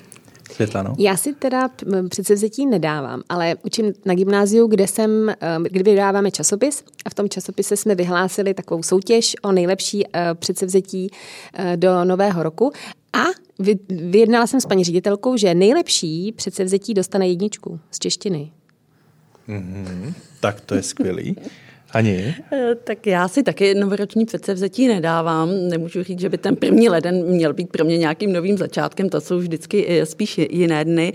[0.53, 0.95] Světlano?
[0.99, 1.69] Já si teda
[2.09, 5.33] předsevzetí nedávám, ale učím na gymnáziu, kde jsem,
[5.69, 11.09] kdy vydáváme časopis a v tom časopise jsme vyhlásili takovou soutěž o nejlepší předsevzetí
[11.75, 12.71] do nového roku
[13.13, 13.23] a
[13.89, 18.51] vyjednala jsem s paní ředitelkou, že nejlepší předsevzetí dostane jedničku z češtiny.
[19.49, 20.13] Mm-hmm.
[20.39, 21.35] Tak to je skvělý.
[21.93, 22.35] Ani?
[22.51, 25.49] Eh, tak já si taky novoroční předsevzetí nedávám.
[25.69, 29.21] Nemůžu říct, že by ten první leden měl být pro mě nějakým novým začátkem, to
[29.21, 31.13] jsou vždycky spíš jiné dny,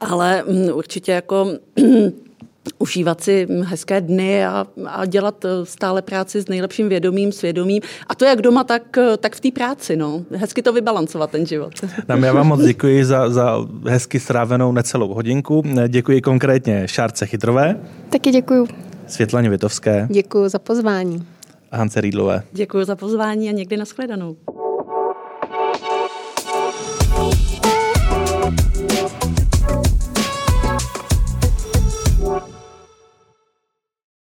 [0.00, 1.46] ale mm, určitě jako
[2.78, 7.82] užívat si hezké dny a, a dělat stále práci s nejlepším vědomím, svědomím.
[8.06, 9.96] A to jak doma, tak, tak v té práci.
[9.96, 10.24] No.
[10.36, 11.72] Hezky to vybalancovat ten život.
[12.06, 15.62] Tam já vám moc děkuji za, za hezky strávenou necelou hodinku.
[15.88, 17.80] Děkuji konkrétně Šárce Chytrové.
[18.10, 18.89] Taky děkuji.
[19.10, 20.08] Světlaně Vitovské.
[20.10, 21.26] Děkuji za pozvání.
[21.70, 22.42] A Hance Rýdlové.
[22.52, 24.36] Děkuji za pozvání a někdy nashledanou.